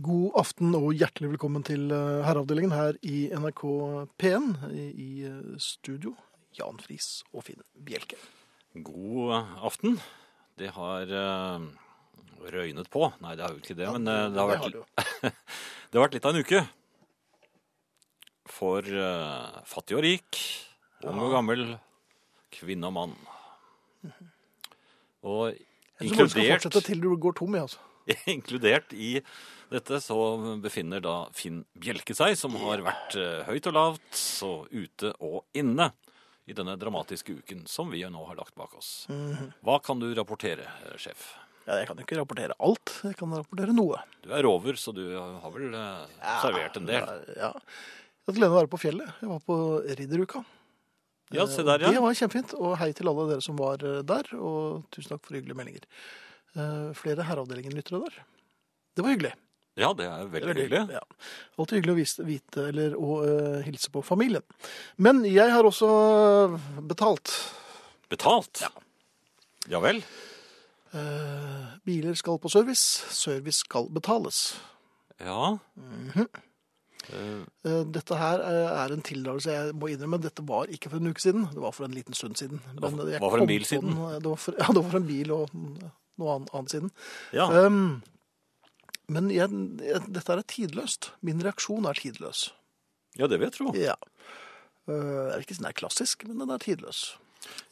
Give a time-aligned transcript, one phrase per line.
[0.00, 3.62] God aften og hjertelig velkommen til eh, Herreavdelingen her i NRK
[4.20, 4.46] P1.
[4.72, 6.14] I, eh, studio
[6.56, 8.16] Jan Friis og Finn Bjelke.
[8.86, 9.34] God
[9.66, 9.98] aften.
[10.56, 11.66] Det har eh,
[12.54, 13.10] røynet på.
[13.20, 15.36] Nei, det har jo ikke det, men eh, det, har vært, det har
[15.90, 16.64] det har vært litt av en uke.
[18.50, 18.88] For
[19.68, 20.40] fattig og rik,
[21.04, 21.66] ung og gammel,
[22.56, 23.14] kvinne og mann.
[25.28, 27.84] Og Jeg tror du skal fortsette til du går tom, jeg, altså.
[28.34, 29.18] inkludert i
[29.70, 30.16] dette så
[30.62, 35.44] befinner da Finn Bjelke seg, som har vært eh, høyt og lavt, så ute og
[35.56, 35.90] inne
[36.50, 39.06] i denne dramatiske uken som vi nå har lagt bak oss.
[39.12, 39.52] Mhm.
[39.66, 41.32] Hva kan du rapportere, eh, sjef?
[41.68, 42.94] Ja, jeg kan jo ikke rapportere alt.
[43.06, 44.00] Jeg kan rapportere noe.
[44.24, 46.06] Du er rover, så du har vel eh,
[46.42, 47.12] servert en del.
[47.36, 47.52] Ja.
[47.54, 49.12] Jeg hadde gleden av å være på fjellet.
[49.22, 49.58] Jeg var på
[50.00, 50.42] ridderuka.
[51.30, 51.92] Ja, se der, ja.
[51.94, 52.56] Det var kjempefint.
[52.58, 54.32] Og hei til alle dere som var eh, der.
[54.34, 55.86] Og tusen takk for hyggelige meldinger.
[56.56, 58.18] Eh, Flere Herreavdelingen-lyttere der.
[58.96, 59.32] Det var hyggelig.
[59.78, 60.82] Ja, det er veldig hyggelig.
[60.96, 61.02] Ja.
[61.58, 64.42] Alltid hyggelig å vise, vite eller å uh, hilse på familien.
[64.98, 65.88] Men jeg har også
[66.90, 67.32] betalt.
[68.10, 68.64] Betalt?
[68.64, 68.72] Ja.
[69.70, 70.02] Ja vel.
[70.90, 72.82] Uh, biler skal på service.
[73.14, 74.58] Service skal betales.
[75.20, 75.58] Ja.
[75.76, 76.28] Mm -hmm.
[77.64, 80.22] uh, dette her eh, er en tildragelse jeg må innrømme.
[80.22, 81.48] Dette var ikke for en uke siden.
[81.54, 82.60] Det var for en liten stund siden.
[82.80, 83.88] var- jeg var for en bil siden?
[83.90, 85.50] den, eh, Det var for, ja, det var for en bil og
[86.18, 86.90] noe annet, annet siden.
[87.32, 87.66] ja.
[87.66, 88.02] Um,
[89.10, 89.50] men jeg,
[89.84, 91.10] jeg, dette er tidløst.
[91.26, 92.46] Min reaksjon er tidløs.
[93.18, 93.74] ja, det vil jeg tro.
[93.76, 93.96] Ja.
[94.90, 97.02] Jeg vil ikke si den er klassisk, men den er tidløs.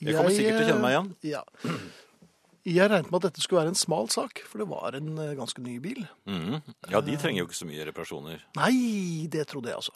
[0.02, 1.08] Jeg kommer sikkert til å kjenne meg igjen.
[1.22, 1.42] eh, Ja.
[2.68, 5.30] Jeg regnet med at dette skulle være en smal sak, for det var en eh,
[5.38, 6.02] ganske ny bil.
[6.28, 6.58] Mm.
[6.92, 8.42] Ja, de trenger jo ikke så mye reparasjoner.
[8.58, 9.94] Nei, det trodde jeg altså.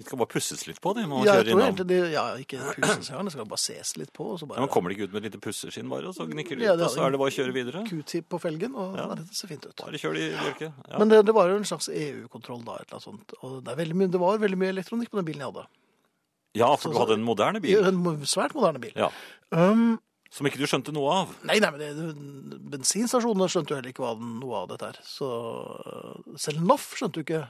[0.00, 1.02] De skal bare pusses litt på, de.
[1.06, 4.12] Man Ja, jeg tror egentlig det, ja, ikke pusses engang, det skal bare ses litt
[4.16, 4.24] på.
[4.32, 6.24] Og så Ja, bare man kommer ikke ut med et lite pusseskinn bare, og så
[6.30, 7.82] gnikker de Ja, ut, og så er det bare å kjøre videre.
[7.90, 9.06] Q-tip på felgen, og Ja.
[9.14, 9.76] det ser fint ut.
[9.76, 10.72] Bare kjør de, Bjørke.
[10.88, 10.98] Ja.
[10.98, 13.36] Men det, det var jo en slags EU-kontroll da, et eller annet sånt.
[13.42, 15.66] Og det, mye, det var veldig mye elektronikk på den bilen jeg hadde.
[16.56, 17.84] ja, for du hadde en moderne bil.
[17.84, 18.92] En svært moderne bil.
[18.96, 19.10] Ja.
[19.52, 20.00] Um,
[20.32, 21.36] Som ikke du skjønte noe av.
[21.44, 24.98] Nei, nei, men det, bensinstasjonene skjønte jo heller ikke hva den, noe av dette her.
[25.04, 25.28] Så
[26.40, 27.42] selv NOF skjønte jo ikke.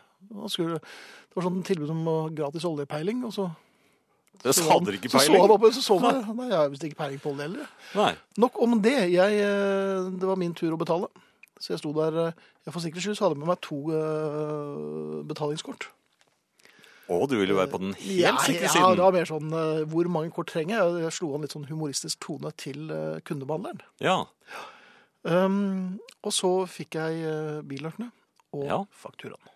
[0.52, 2.06] Skulle, det var sånn tilbud om
[2.36, 3.48] gratis oljepeiling, og så
[4.42, 6.56] Det så ikke dere ikke Så så han opp, og så så han, nei, jeg
[6.58, 7.68] har visst ikke peiling på olje heller.
[7.94, 8.12] Nei.
[8.42, 8.96] Nok om det.
[9.12, 11.10] Jeg, øh, det var min tur å betale.
[11.60, 12.32] Så jeg sto der øh,
[12.64, 15.88] jeg For sikkerhets skyld så hadde jeg med meg to øh, betalingskort.
[17.12, 19.50] Å, du ville være på den helt ja, sikre ja, det var mer sånn
[19.90, 21.02] Hvor mange kort trenger jeg?
[21.02, 22.86] Jeg slo an litt sånn humoristisk tone til
[23.26, 23.82] kundebehandleren.
[24.00, 24.20] Ja.
[25.26, 27.26] Um, og så fikk jeg
[27.68, 28.08] billøkene
[28.54, 28.78] og Ja.
[29.04, 29.51] fakturaen.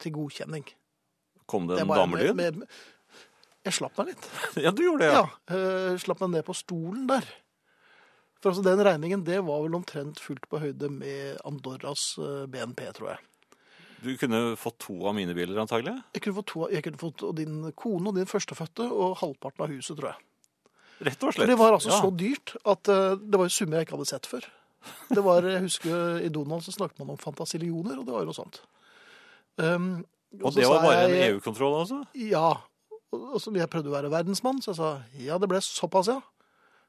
[0.00, 0.64] Til godkjenning.
[1.50, 2.64] Kom det en damelyd?
[3.66, 4.28] Jeg slapp meg litt.
[4.64, 5.24] Ja, du gjorde det, Ja.
[5.26, 5.56] ja.
[5.56, 7.26] eh, slapp meg ned på stolen der.
[8.40, 12.86] For altså, den regningen, det var vel omtrent fullt på høyde med Andorras eh, BNP,
[12.96, 13.26] tror jeg.
[14.00, 15.92] Du kunne fått to av mine biler, antagelig.
[16.16, 19.74] Jeg kunne fått, to, jeg kunne fått din kone og din førstefødte og halvparten av
[19.74, 20.24] huset, tror jeg.
[21.10, 21.50] Rett og For slett.
[21.52, 21.98] det var altså Ja.
[22.00, 24.48] så dyrt at eh, det var jo summer jeg ikke hadde sett før.
[25.12, 28.30] Det var, jeg husker I Donald så snakket man om fantasillioner, og det var jo
[28.32, 28.62] noe sånt.
[29.58, 30.04] Um,
[30.38, 32.02] Og det var bare bare en EU-kontroll, altså?
[32.14, 32.52] Ja.
[33.10, 36.20] Og så jeg prøvde å være verdensmann, så jeg sa ja, det ble såpass, ja.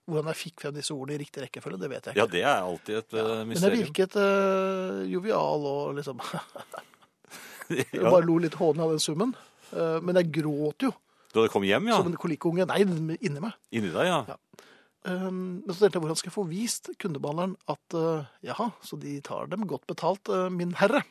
[0.10, 2.22] Hvordan jeg fikk frem disse ordene i riktig rekkefølge, det vet jeg ikke.
[2.22, 6.22] Ja, det er alltid et mysterium Men jeg virket uh, jovial og liksom
[7.72, 8.10] Jeg ja.
[8.10, 9.34] bare lo litt hånlig av den summen.
[9.72, 10.92] Uh, men jeg gråt jo
[11.32, 12.02] Da hadde kom hjem, ja.
[12.02, 12.66] som en kolikkunge.
[12.68, 13.56] Nei, inni meg.
[13.72, 14.20] Inni deg, ja.
[14.34, 14.68] Ja.
[15.02, 19.00] Um, men så tenkte jeg hvordan skal jeg få vist kundebehandleren at uh, jaha, så
[19.02, 21.02] de tar dem godt betalt, uh, min herre.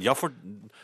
[0.00, 0.32] Ja, for,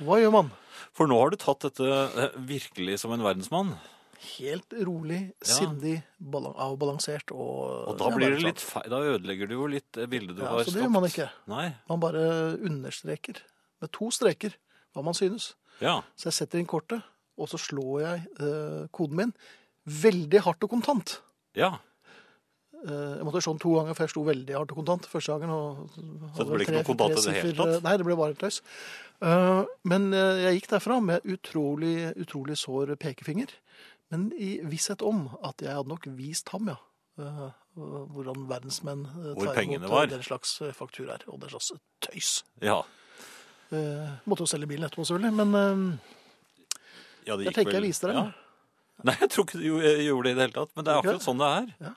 [0.05, 0.51] Hva gjør man?
[0.93, 3.77] for nå har du tatt dette eh, virkelig som en verdensmann.
[4.19, 5.55] Helt rolig, Ja.
[5.55, 6.03] sindig,
[6.35, 8.89] avbalansert og Og da blir det litt feil.
[8.91, 11.31] Da ødelegger du jo litt bildet du Ja, har så det gjør man ikke.
[11.47, 11.69] Nei.
[11.89, 13.39] Man bare understreker
[13.81, 14.57] med to streker
[14.95, 15.55] hva man synes.
[15.81, 16.03] Ja.
[16.19, 17.03] Så jeg setter inn kortet,
[17.39, 19.33] og så slår jeg uh, koden min
[19.87, 21.21] veldig hardt og kontant.
[21.55, 21.79] Ja.
[22.87, 25.51] Eh, Jeg måtte sånn to ganger, for jeg slo veldig hardt og kontant første gangen.
[25.51, 25.89] Og
[26.37, 27.83] Så det ble ikke noe kontant i det hele tatt?
[27.83, 28.61] Nei, det ble bare tøys.
[29.21, 33.51] Eh, Men eh, jeg gikk derfra med utrolig, utrolig sår pekefinger.
[34.13, 36.79] Men i visshet om at jeg hadde nok vist ham, ja.
[37.19, 39.03] Hvordan verdensmenn
[39.35, 41.25] tar imot den slags fakturaer.
[41.27, 42.45] Og den slags tøys.
[42.63, 42.83] Ja.
[43.71, 45.35] Måtte jo selge bilen etterpå, selvfølgelig.
[45.35, 45.99] Men
[47.27, 48.17] ja det jeg tenker tenker jeg viste deg.
[48.17, 48.31] Ja.
[49.05, 50.71] Nei, jeg tror ikke du gjorde det i det hele tatt.
[50.79, 51.67] Men det er akkurat sånn det er.
[51.89, 51.93] Ja.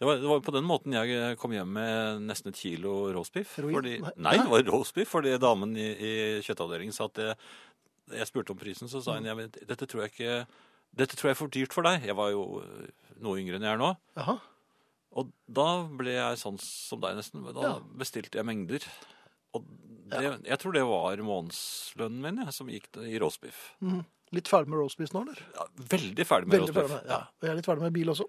[0.00, 3.58] Det var, det var på den måten jeg kom hjem med nesten et kilo roastbiff.
[3.60, 4.32] Fordi, Nei.
[4.40, 6.12] det var roastbiff fordi damen i, i
[6.46, 7.34] kjøttavdelingen sa at det,
[8.16, 10.38] jeg spurte om prisen, så sa hun ja, dette tror jeg ikke
[10.96, 12.02] dette tror jeg er for dyrt for deg.
[12.08, 12.88] Jeg var jo øh,
[13.22, 13.92] noe yngre enn jeg er nå.
[14.18, 14.34] Aha.
[15.20, 15.66] Og da
[16.00, 17.44] ble jeg sånn som deg nesten.
[17.54, 17.76] Da Ja.
[18.00, 18.86] bestilte jeg mengder.
[19.54, 19.68] Og
[20.10, 23.68] det, jeg tror det var månedslønnen min jeg, som gikk i roastbiff.
[23.84, 24.02] Mhm.
[24.30, 25.38] Litt ferdig med roastbeef nå, eller?
[25.56, 27.24] Ja, veldig ferdig med med, ja.
[27.26, 28.28] Og jeg er litt ferdig med bil også.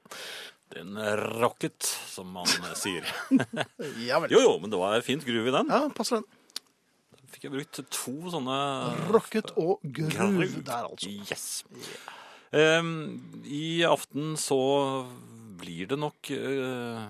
[0.71, 0.95] Den
[1.41, 3.07] rocket, som man eh, sier.
[4.07, 4.31] Ja vel.
[4.33, 5.69] Jo, jo, men det var fint gruv i den.
[5.69, 6.29] Ja, passer den.
[7.31, 8.55] Fikk jeg brukt to sånne
[9.11, 10.47] Rocket og Groove.
[10.67, 11.11] der, altså.
[11.11, 11.45] Yes.
[12.51, 12.89] Em,
[13.47, 14.57] I aften så
[15.61, 17.05] blir det nok uh,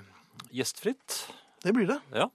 [0.53, 1.23] gjestfritt.
[1.63, 1.97] Det blir det.
[2.13, 2.27] Ja.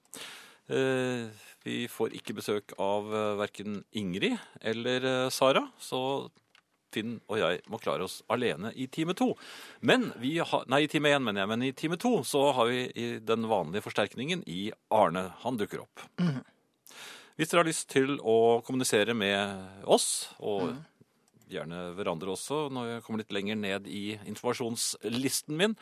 [0.72, 1.28] Uh,
[1.66, 3.06] vi får ikke besøk av
[3.38, 6.00] verken Ingrid eller Sara, så
[6.96, 9.34] Finn og jeg må klare oss alene i time to.
[9.84, 12.72] Men vi har, nei, i time én, mener jeg, men i time to så har
[12.72, 15.28] vi i den vanlige forsterkningen i Arne.
[15.44, 16.06] Han dukker opp.
[17.36, 20.72] Hvis dere har lyst til å kommunisere med oss, og
[21.50, 25.76] gjerne hverandre også, når jeg kommer litt lenger ned i informasjonslisten min,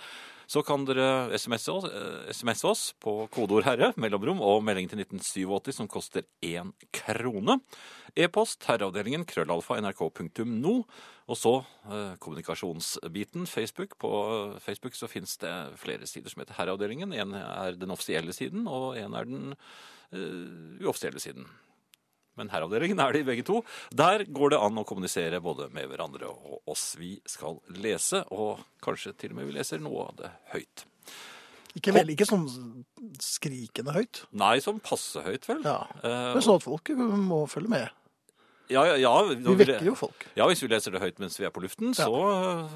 [0.51, 1.87] så kan dere SMS oss,
[2.93, 7.61] eh, på kodeord 'herre', mellomrom og melding til 1987 som koster én krone.
[8.17, 10.85] E-post herreavdelingen krøllalfa nrk.no.
[11.27, 13.99] Og så eh, kommunikasjonsbiten, Facebook.
[13.99, 17.13] På eh, Facebook så finnes det flere sider som heter Herreavdelingen.
[17.13, 19.55] En er den offisielle siden, og en er den
[20.15, 21.49] uoffisielle siden.
[22.37, 23.61] Men herreavdelingen er de begge to.
[23.95, 28.59] Der går det an å kommunisere både med hverandre og oss vi skal lese, og
[28.83, 30.79] kanskje til og med vi leser noe av det høyt.
[31.75, 32.47] Ikke vel, ikke sånn
[33.19, 34.25] skrikende høyt.
[34.39, 35.61] Nei, sånn passe høyt, vel?
[35.67, 35.81] Ja.
[36.07, 37.87] Eh, Men sånn at folk må følge med.
[38.71, 40.27] ja, ja, ja, Vi vekker jo folk.
[40.39, 42.69] Ja, hvis vi leser det høyt mens vi er på luften, så øh,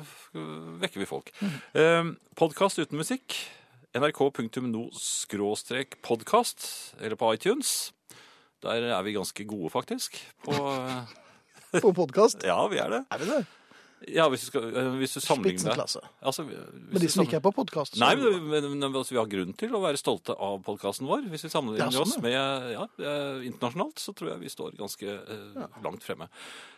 [0.82, 1.30] vekker vi folk.
[1.40, 2.16] Mm.
[2.36, 3.34] Podkast uten musikk.
[3.94, 7.92] nrk.no-podkast, eller på iTunes.
[8.64, 10.18] Der er vi ganske gode, faktisk.
[10.44, 10.54] På,
[11.84, 12.42] På podkast.
[12.44, 13.04] ja, vi er det.
[13.12, 13.44] Er vi det?
[14.06, 16.00] Ja, hvis du, skal, øh, hvis du sammenligner Spitsenklasse.
[16.22, 19.50] altså, Men de som ikke er på podkast Nei, men, men, altså, vi har grunn
[19.58, 21.26] til å være stolte av podkasten vår.
[21.32, 24.78] Hvis vi sammenligner Ja, sånn, oss med ja, eh, internasjonalt, så tror jeg vi står
[24.78, 26.30] ganske eh, langt fremme.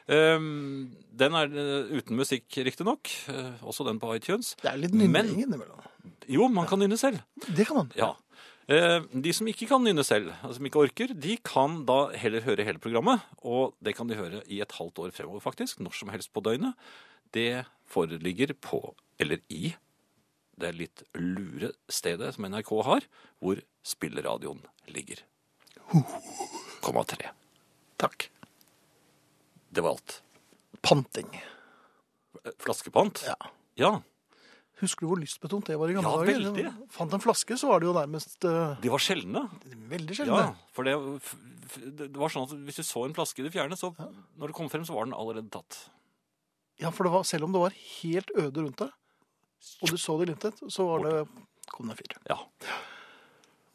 [0.08, 0.88] Um,
[1.20, 3.12] den er eh, uten musikk, riktignok.
[3.28, 4.54] Uh, også den på iTunes.
[4.62, 5.84] Det er litt nynning innimellom.
[6.30, 7.20] Jo, man kan nynne selv.
[7.52, 7.92] Det kan man.
[7.98, 8.14] Ja.
[8.70, 12.44] Eh, De som ikke kan nynne selv, altså som ikke orker, de kan da heller
[12.46, 13.24] høre hele programmet.
[13.42, 15.80] Og det kan de høre i et halvt år fremover, faktisk.
[15.82, 16.78] Når som helst på døgnet.
[17.34, 19.72] Det foreligger på, eller i,
[20.60, 23.06] det litt lure stedet som NRK har,
[23.42, 24.62] hvor spilleradioen
[24.92, 25.22] ligger.
[25.90, 27.30] 0,3.
[27.98, 28.28] Takk.
[29.70, 30.20] Det var alt.
[30.82, 31.30] Panting.
[32.44, 33.24] Eh, Flaskepant?
[33.26, 33.36] Ja.
[33.80, 33.92] Ja.
[34.80, 36.38] Husker du hvor lystbetont det var i gamle Ja, dager?
[36.40, 36.90] veldig.
[36.94, 39.42] Fant en flaske, så var det jo nærmest uh, De var sjeldne.
[39.90, 40.54] veldig Ja, sjelden.
[40.72, 40.94] for det,
[42.00, 44.56] det var sånn at hvis du så en flaske i det fjerne, så når det
[44.56, 45.82] kom frem, så var den allerede tatt.
[46.80, 48.90] Ja, for det var, selv om det var helt øde rundt deg,
[49.84, 51.14] og du så det glimtet, så var det
[51.70, 52.16] kom det en fyr.
[52.32, 52.38] Ja.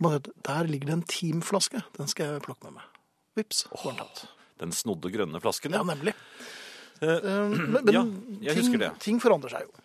[0.01, 1.83] Man vet, Der ligger det en Team-flaske.
[1.95, 2.89] Den skal jeg plukke med meg.
[3.37, 4.25] Vips, var den tatt.
[4.59, 5.71] Den snodde grønne flasken.
[5.77, 6.15] Ja, nemlig.
[6.99, 8.01] Eh, Men, men Ja,
[8.41, 8.89] jeg ting, husker det.
[9.05, 9.84] ting forandrer seg jo.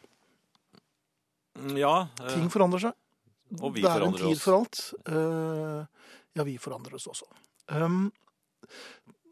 [1.79, 2.97] Ja eh, Ting forandrer seg.
[3.61, 4.43] og vi det er en tid oss.
[4.45, 4.81] for alt.
[5.11, 6.07] Eh,
[6.39, 7.27] ja, vi forandrer oss også.
[7.71, 8.09] Um,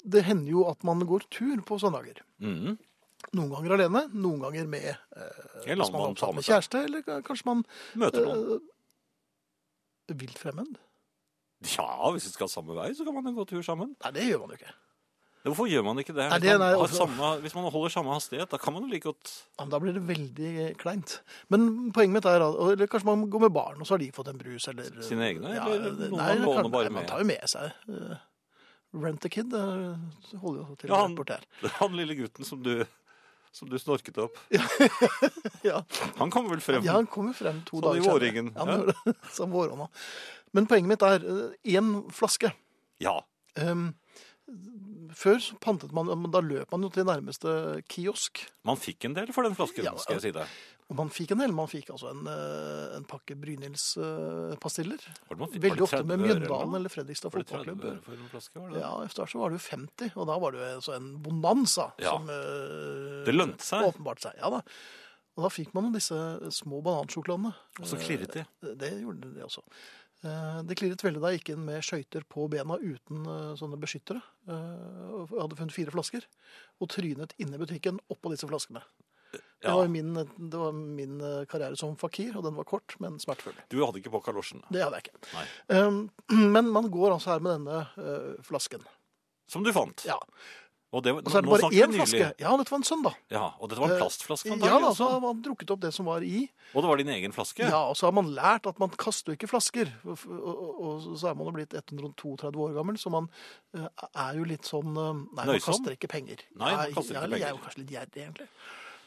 [0.09, 2.23] det hender jo at man går tur på søndager.
[2.43, 2.77] Mm.
[3.35, 7.65] Noen ganger alene, noen ganger med eh, man man med kjæreste, eller kanskje man
[7.99, 8.61] Møter noen.
[10.09, 10.79] eh, vilt fremmed.
[11.75, 13.97] Ja, hvis vi skal samme vei, så kan man jo gå tur sammen.
[14.05, 14.75] Nei, det gjør man jo ikke.
[15.49, 16.27] Hvorfor gjør man ikke det?
[16.31, 18.83] Hvis, det- man nei, har altså- samme, hvis man holder samme hastighet, da kan man
[18.85, 21.21] jo like godt Ja, Da blir det veldig kleint.
[21.51, 24.29] Men poenget mitt er eller kanskje man går med barn, og så har de fått
[24.29, 27.07] en brus, eller Sine egne, Ja, eller noen nei, man låner kan- bare nei, Man
[27.07, 28.17] tar jo med seg eh,
[28.95, 31.41] Rent a kid eh, holder jo til Ja, han- bort her.
[31.81, 32.87] Han lille gutten som du,
[33.53, 34.37] som du snorket opp,
[35.63, 35.83] Ja.
[36.17, 36.83] han kommer vel frem?
[36.85, 38.95] Ja, han kommer frem to Sånn i dager senere.
[39.05, 39.13] Ja.
[39.35, 39.89] Som vårånda.
[40.55, 41.25] Men poenget mitt er
[41.65, 42.53] én flaske.
[43.03, 43.21] Ja.
[43.57, 43.95] Ehm,
[45.19, 48.43] før så pantet man Da løp man jo til nærmeste kiosk.
[48.65, 50.47] Man fikk en del for den flasken, Ja, skal jeg si deg.
[50.89, 51.53] Og man fikk en del.
[51.53, 55.03] Man fikk altså en, eh, en pakke Brynilds-pastiller.
[55.29, 58.79] Var Veldig ofte med Mjøndalen eller Fredrikstad Var det 30 fotballklubb.
[58.79, 61.11] Ja, Etter hvert så var det jo 50, og da var det jo altså en
[61.23, 62.17] bonanza Ja.
[62.17, 63.85] som eh, Det lønte seg.
[63.85, 64.33] åpenbart seg.
[64.41, 64.63] Ja da.
[65.39, 66.17] Og da fikk man disse
[66.51, 67.53] små banansjokoladene.
[67.79, 68.41] Og så klirret de.
[68.65, 69.63] Eh, Det gjorde de også.
[70.25, 73.79] Eh, Det klirret veldig da jeg gikk inn med skøyter på bena uten eh, sånne
[73.81, 74.23] beskyttere.
[74.49, 76.25] Eh, Jeg hadde funnet fire flasker,
[76.81, 78.83] og trynet inne i butikken oppå disse flaskene.
[79.61, 81.19] Det var min, det var min
[81.51, 83.57] karriere som fakir, og den var kort, men smertefull.
[83.69, 84.63] Du hadde ikke på kalosjen.
[84.71, 85.19] Det hadde jeg ikke.
[85.35, 85.47] Nei.
[85.75, 85.99] Um,
[86.55, 88.87] Men man går altså her med denne flasken.
[89.51, 90.05] Som du fant.
[90.07, 90.17] Ja.
[90.89, 92.29] Og, det, Og så er det bare én flaske.
[92.41, 93.17] Ja, dette var en søndag.
[93.29, 96.09] Ja, og dette var en plastflaske Ja, da, så har man drukket opp det som
[96.09, 96.47] var i.
[96.73, 97.67] Og det var din egen flaske?
[97.69, 99.93] Ja, og så har man lært at man kaster jo ikke flasker.
[100.09, 103.29] Og, og, og så er man jo blitt 132 år gammel, så man
[103.77, 106.47] eh, er jo litt sånn Nei, Nei, man kaster ikke penger.
[106.57, 107.43] Nei, man kaster ikke penger.
[107.45, 108.49] Jeg er jo kanskje litt gjerrig, egentlig.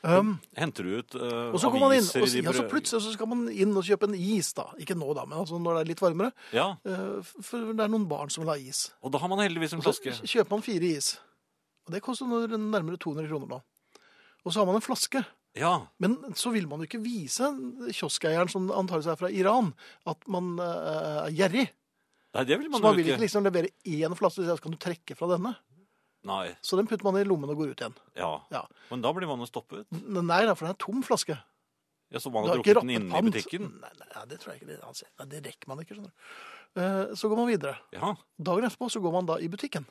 [0.01, 3.11] Um, Henter du ut uh, og så aviser man inn, og, ja, så plutselig så
[3.13, 4.65] skal man inn og kjøpe en is, da.
[4.81, 6.33] Ikke nå, da, men altså når det er litt varmere.
[6.57, 8.87] Ja, Uh, For det er noen barn som vil ha is.
[9.05, 11.13] og da har man heldigvis en Og så kjøper man fire is.
[11.87, 13.61] Og det koster nærmere 200 kroner nå.
[14.45, 15.23] Og så har man en flaske.
[15.57, 17.43] Ja, Men så vil man jo ikke vise
[17.91, 19.73] kioskeieren, som antakelig er fra Iran,
[20.07, 21.65] at man uh, er gjerrig.
[22.31, 23.19] Nei, det vil man Så man vil ikke.
[23.25, 25.51] liksom levere én flaske, så kan du trekke fra denne.
[26.23, 27.97] Nei, Så den putter man i lommen og går ut igjen.
[28.15, 28.31] ja.
[28.53, 28.63] Ja.
[28.91, 29.87] Men da blir man jo stoppet.
[29.91, 31.35] Nei for den er tom flaske.
[32.11, 33.67] Ja, Så man har drukket den inne i butikken?
[33.81, 34.71] Nei, nei, nei, det tror jeg ikke.
[34.71, 36.39] Det, nei, det rekker man ikke, skjønner du.
[36.81, 37.75] Eh, Så går man videre.
[37.91, 38.13] Ja.
[38.39, 39.85] Dagen etterpå så går man da i butikken.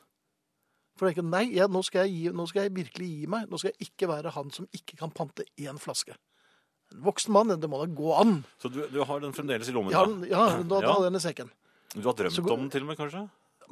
[1.01, 3.27] For det er ikke, nei, ja, nå, skal jeg gi, nå skal jeg virkelig gi
[3.33, 3.47] meg.
[3.49, 6.13] Nå skal jeg ikke være han som ikke kan pante én flaske.
[6.93, 8.35] En voksen mann, det må da gå an.
[8.61, 9.89] Så du, du har den fremdeles i lommen?
[9.95, 10.91] Ja, ja da, da Ja.
[10.93, 11.49] hadde jeg den i sekken.
[11.95, 13.23] Du har drømt går- om den til og med, kanskje?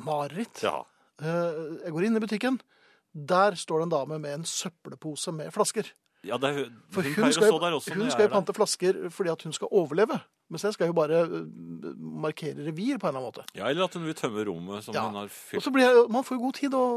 [0.02, 0.64] Mareritt.
[0.66, 0.80] Ja.
[1.22, 2.60] Eh, Jeg går inn i butikken.
[3.14, 5.86] Der står det en dame med en søppelpose med flasker.
[6.28, 6.56] Ja det er,
[6.92, 7.94] For hun, hun skal, også.
[7.96, 10.20] hun skal jo pante flasker fordi at hun skal overleve.
[10.50, 13.44] Mens jeg skal jo bare eh, markere revir på en eller annen måte.
[13.54, 15.04] Ja, Eller at hun vil tømme rommet som Ja.
[15.06, 16.90] hun har Og så blir jeg, Man får jo god tid og,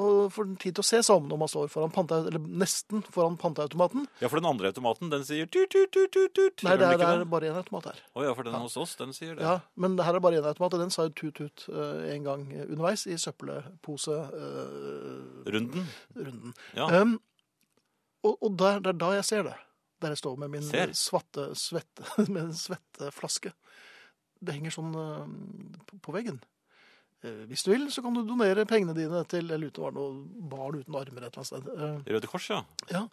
[0.00, 3.02] og, får tid til å se seg om når man står foran panta, eller nesten
[3.04, 4.06] foran panteautomaten.
[4.22, 6.62] Ja, for den andre automaten, den sier tut, tut, tut, tut, tut.
[6.64, 7.98] Nei, det er, det er bare én automat her.
[8.16, 9.44] Å ja, for den hos oss, den sier det.
[9.44, 12.24] Ja, Men det her er bare én automat, og den sa jo tut-tut uh, en
[12.24, 15.84] gang underveis i søppelposerunden.
[16.16, 16.54] Runden.
[16.74, 17.02] Ja.
[17.02, 17.20] Um,
[18.26, 19.54] og og det er da jeg ser det.
[20.02, 20.90] Der jeg står med min Ser?
[20.92, 23.52] svarte, svette, med en svetteflaske.
[24.44, 26.40] Det henger sånn eh, på, på veggen.
[27.24, 30.12] Eh, hvis du vil, så kan du donere pengene dine til eller ute var noe
[30.52, 31.70] barn uten armer et eller annet sted.
[31.72, 32.60] Eh, Røde Kors, ja.
[32.92, 33.06] ja.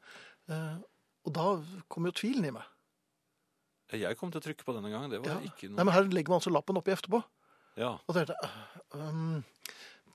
[1.24, 1.46] Og da
[1.88, 2.68] kom jo tvilen i meg.
[3.94, 5.12] Jeg kom til å trykke på denne gangen.
[5.14, 5.40] Det var Ja.
[5.48, 7.24] ikke Nei, men Her legger man altså lappen oppi etterpå.
[7.80, 7.94] Ja.
[8.10, 8.36] Og tenkte
[8.98, 9.40] um,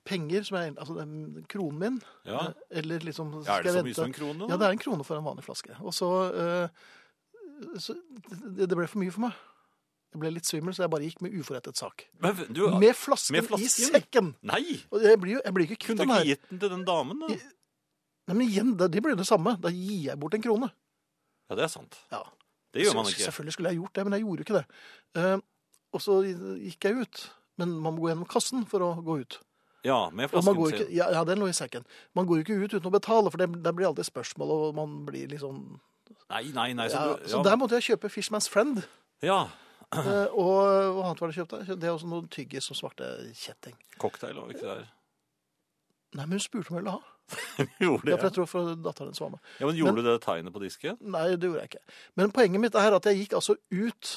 [0.09, 1.99] penger som er altså den kronen min,
[2.29, 2.47] ja.
[2.49, 3.59] eh, eller liksom ja.
[3.59, 4.49] Er det så jeg mye som en krone?
[4.49, 5.77] Ja, det er en krone for en vanlig flaske.
[5.85, 7.97] Og så, uh, så
[8.31, 9.37] det, det ble for mye for meg.
[10.09, 12.07] Jeg ble litt svimmel, så jeg bare gikk med uforrettet sak.
[12.25, 14.33] Men du, Med flasken, med i sekken!
[14.49, 14.81] Nei!
[14.89, 17.21] Og jeg blir jo jeg blir ikke Kunne du ikke gitt den til den damen,
[17.27, 17.35] da?
[17.37, 17.57] I-
[18.29, 19.55] Nei, men igjen, det, det blir jo det samme.
[19.57, 20.67] Da gir jeg bort en krone.
[21.49, 21.97] Ja, det er sant.
[22.13, 22.21] Ja.
[22.77, 23.25] Det gjør man ikke.
[23.25, 24.65] Selvfølgelig skulle jeg gjort det, men jeg gjorde ikke det.
[25.17, 25.39] Uh,
[25.97, 27.23] og så gikk jeg ut.
[27.59, 29.39] Men man må gå gjennom kassen for å gå ut.
[29.89, 30.97] Ja, med Og man går flasken ikke, sin.
[31.01, 31.87] ja, ja, den lå i sekken.
[32.19, 34.77] Man går jo ikke ut uten å betale, for det, det blir alltid spørsmål, og
[34.79, 35.63] man blir liksom
[36.29, 36.87] Nei, nei, nei.
[36.93, 38.83] Så, ja, du, Så der måtte jeg kjøpe Fishman's Friend.
[39.25, 39.47] ja.
[39.89, 40.59] Eh, og
[40.99, 41.53] hva annet var det kjøpt?
[41.81, 43.73] Det er også noe tyggis som svarte kjetting.
[43.97, 44.91] Cocktail og ikke det der.
[46.19, 47.15] Nei, men hun spurte om jeg ville ha.
[47.81, 49.41] Gjorde Ja, for jeg tror for datteren hennes var med.
[49.61, 50.99] Ja, men Gjorde du det tegnet på disken?
[51.01, 51.97] Nei, det gjorde jeg ikke.
[52.21, 54.13] Men poenget mitt er at jeg gikk altså ut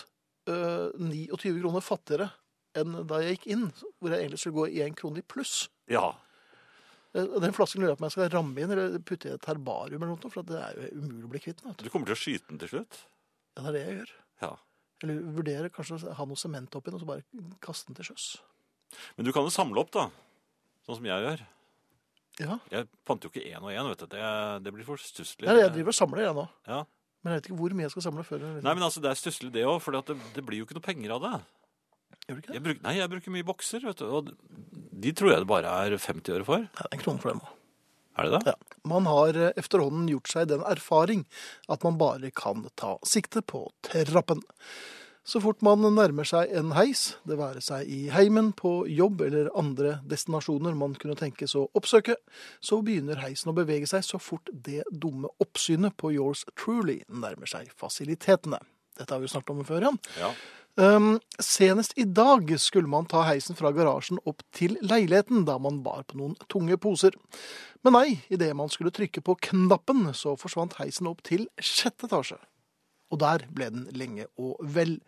[0.51, 2.27] øh, 29 kroner fattigere
[2.75, 3.65] enn da jeg gikk inn,
[3.99, 5.67] hvor jeg egentlig skulle gå i én krone i pluss.
[5.91, 6.11] Ja.
[7.13, 9.45] Eh, Den flasken lurer jeg på om jeg skal ramme inn eller putte i et
[9.49, 11.75] herbarium eller noe, for det er jo umulig å bli kvitt den.
[11.77, 11.89] du.
[11.89, 13.01] Kommer til å skyte den til slutt?
[13.57, 14.13] Ja, det er det jeg gjør.
[14.45, 14.51] Ja.
[15.03, 18.11] Eller vurdere kanskje å ha noe sement oppi den, og så bare kaste den til
[18.11, 18.27] sjøs.
[19.17, 20.09] Men du kan jo samle opp, da.
[20.87, 21.43] Sånn som jeg gjør.
[22.41, 24.07] Ja, Jeg fant jo ikke én og én, vet du.
[24.15, 24.23] Det,
[24.63, 25.45] det blir for stusslig.
[25.51, 26.45] jeg driver og samler jeg nå.
[26.67, 26.79] Ja.
[27.21, 28.45] Men jeg vet ikke hvor mye jeg skal samle før.
[28.63, 30.85] Nei, men altså, det er stusslig det òg, for det, det blir jo ikke noe
[30.85, 31.33] penger av det.
[32.31, 32.57] Gjør du ikke det?
[32.57, 34.05] Jeg bruk, nei, jeg bruker mye bokser, vet du.
[34.07, 34.29] Og
[35.03, 36.63] de tror jeg det bare er 50 øre for.
[36.63, 37.57] Nei, det er en krone for dem òg.
[38.21, 38.53] Er det det?
[38.53, 38.77] Ja.
[38.87, 41.25] Man har eh, efterhånden gjort seg den erfaring
[41.71, 44.43] at man bare kan ta sikte på trappen.
[45.27, 49.51] Så fort man nærmer seg en heis, det være seg i heimen, på jobb eller
[49.57, 52.15] andre destinasjoner man kunne tenkes å oppsøke,
[52.63, 57.51] så begynner heisen å bevege seg så fort det dumme oppsynet på Yours Truly nærmer
[57.51, 58.63] seg fasilitetene.
[58.97, 60.01] Dette har vi jo snakket om før, Jan.
[60.19, 60.33] Ja.
[60.79, 65.81] Um, senest i dag skulle man ta heisen fra garasjen opp til leiligheten, da man
[65.83, 67.17] bar på noen tunge poser.
[67.83, 72.39] Men nei, idet man skulle trykke på knappen, så forsvant heisen opp til sjette etasje.
[73.11, 74.99] Og der ble den lenge og vel.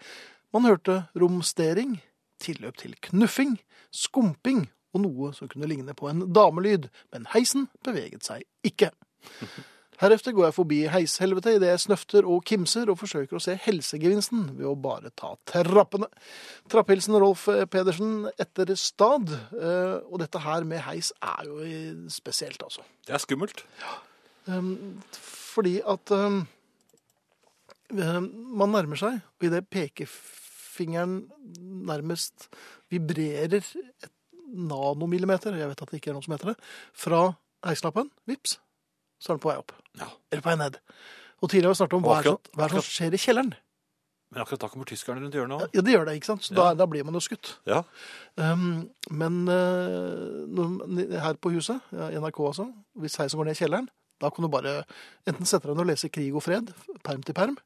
[0.53, 2.01] Man hørte romstering,
[2.43, 3.55] tilløp til knuffing,
[3.93, 8.91] skumping og noe som kunne ligne på en damelyd, men heisen beveget seg ikke.
[10.03, 14.50] Herefter går jeg forbi heishelvete idet jeg snøfter og kimser og forsøker å se helsegevinsten
[14.57, 16.10] ved å bare ta trappene.
[16.72, 19.31] Trapphilsen Rolf Pedersen etter stad.
[19.55, 22.83] eh, Og dette her med heis er jo spesielt, altså.
[23.07, 23.63] Det er skummelt.
[23.79, 23.93] Ja.
[25.53, 26.41] Fordi at um,
[27.95, 28.19] eh,
[28.60, 31.22] man nærmer seg, og idet pekefingeren
[31.88, 32.50] nærmest
[32.91, 34.12] vibrerer et
[34.53, 36.57] nanomillimeter, jeg vet at det ikke er noe som heter det,
[36.93, 37.22] fra
[37.65, 38.57] heislappen, vips,
[39.24, 39.72] så er den på vei opp.
[40.00, 40.10] Ja.
[40.32, 40.80] Eller på vei ned.
[41.39, 43.22] Og tidligere har vi snakket om hva er, som, hva er det som skjer i
[43.24, 43.53] kjelleren.
[44.34, 45.75] Men akkurat da kommer tyskerne rundt hjørnet òg.
[45.77, 46.46] Ja, det gjør det, ikke sant?
[46.48, 47.51] Så da, da blir man jo skutt.
[47.70, 47.84] Ja.
[48.34, 52.65] Um, men uh, her på huset, ja, NRK altså,
[52.98, 53.92] hvis heisen går ned i kjelleren,
[54.24, 54.80] da kan du bare
[55.30, 56.72] enten sette deg ned og lese Krig og fred,
[57.06, 57.60] perm til perm,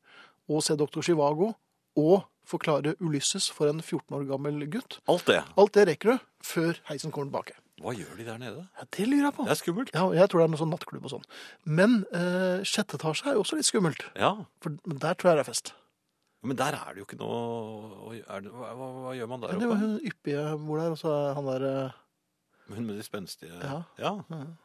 [0.52, 1.00] og se Dr.
[1.06, 1.54] Chivago,
[1.98, 5.00] og forklare Ulysses for en 14 år gammel gutt.
[5.12, 5.40] Alt det.
[5.56, 7.56] Alt det rekker du før heisen kommer tilbake.
[7.78, 8.64] Hva gjør de der nede?
[8.80, 9.44] Ja, det lurer jeg på.
[9.46, 9.92] Det er skummelt.
[9.94, 11.26] Ja, jeg tror det er noe sånn nattklubb og sånn.
[11.70, 14.32] Men eh, sjette etasje er jo også litt skummelt, Ja.
[14.64, 15.74] for der tror jeg det er fest.
[16.48, 19.52] Men der er det jo ikke noe er det, hva, hva, hva gjør man der
[19.54, 19.62] oppe?
[19.62, 21.98] det var hun yppige bor der, og så er han der eh,
[22.70, 23.82] Hun med de spenstige Ja.
[24.02, 24.12] ja.
[24.30, 24.56] Mm.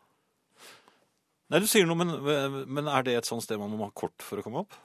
[1.53, 2.13] Nei, du sier noe, men,
[2.73, 4.77] men er det et sånt sted man må ha kort for å komme opp?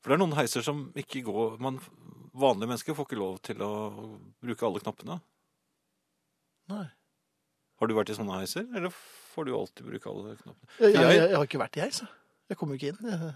[0.00, 1.80] For det er noen heiser som ikke går man,
[2.40, 3.70] Vanlige mennesker får ikke lov til å
[4.40, 5.16] bruke alle knappene.
[6.70, 6.86] Nei.
[7.80, 8.92] Har du vært i sånne heiser, eller
[9.34, 10.68] får du alltid bruke alle knappene?
[10.82, 12.58] Jeg, jeg, Jeg- har ikke vært i heis, jeg.
[12.58, 13.10] Kommer jo ikke inn.
[13.10, 13.32] Jeg,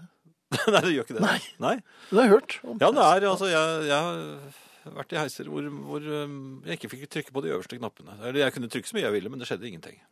[0.75, 1.23] Nei, du gjør ikke det.
[1.25, 1.39] Nei.
[1.63, 1.75] Nei.
[2.11, 2.53] det har jeg hørt.
[2.63, 2.77] om.
[2.83, 6.35] Ja, det er altså Jeg, jeg har vært i heiser hvor, hvor um,
[6.67, 8.13] jeg ikke fikk trykke på de øverste knappene.
[8.21, 9.97] Eller jeg kunne trykke så mye jeg ville, men det skjedde ingenting.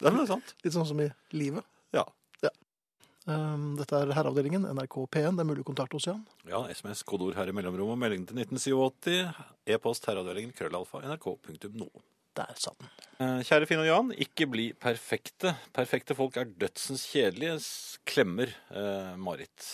[0.00, 0.54] Det er sant.
[0.64, 1.64] Litt sånn som i livet.
[1.96, 2.02] Ja.
[3.26, 5.34] Um, dette er herreavdelingen, NRK P1.
[5.34, 6.20] Det er mulig kontakt hos Jan.
[6.46, 9.34] Ja, SMS, kodeord her i mellomrommet, og melding til 1987.
[9.74, 11.88] E-post herreavdelingen krøllalfa nrk.no.
[12.36, 12.90] Der satt den.
[13.18, 15.54] Eh, Kjære Finn og Jan, ikke bli perfekte.
[15.74, 17.56] Perfekte folk er dødsens kjedelige,
[18.06, 19.70] klemmer eh, Marit.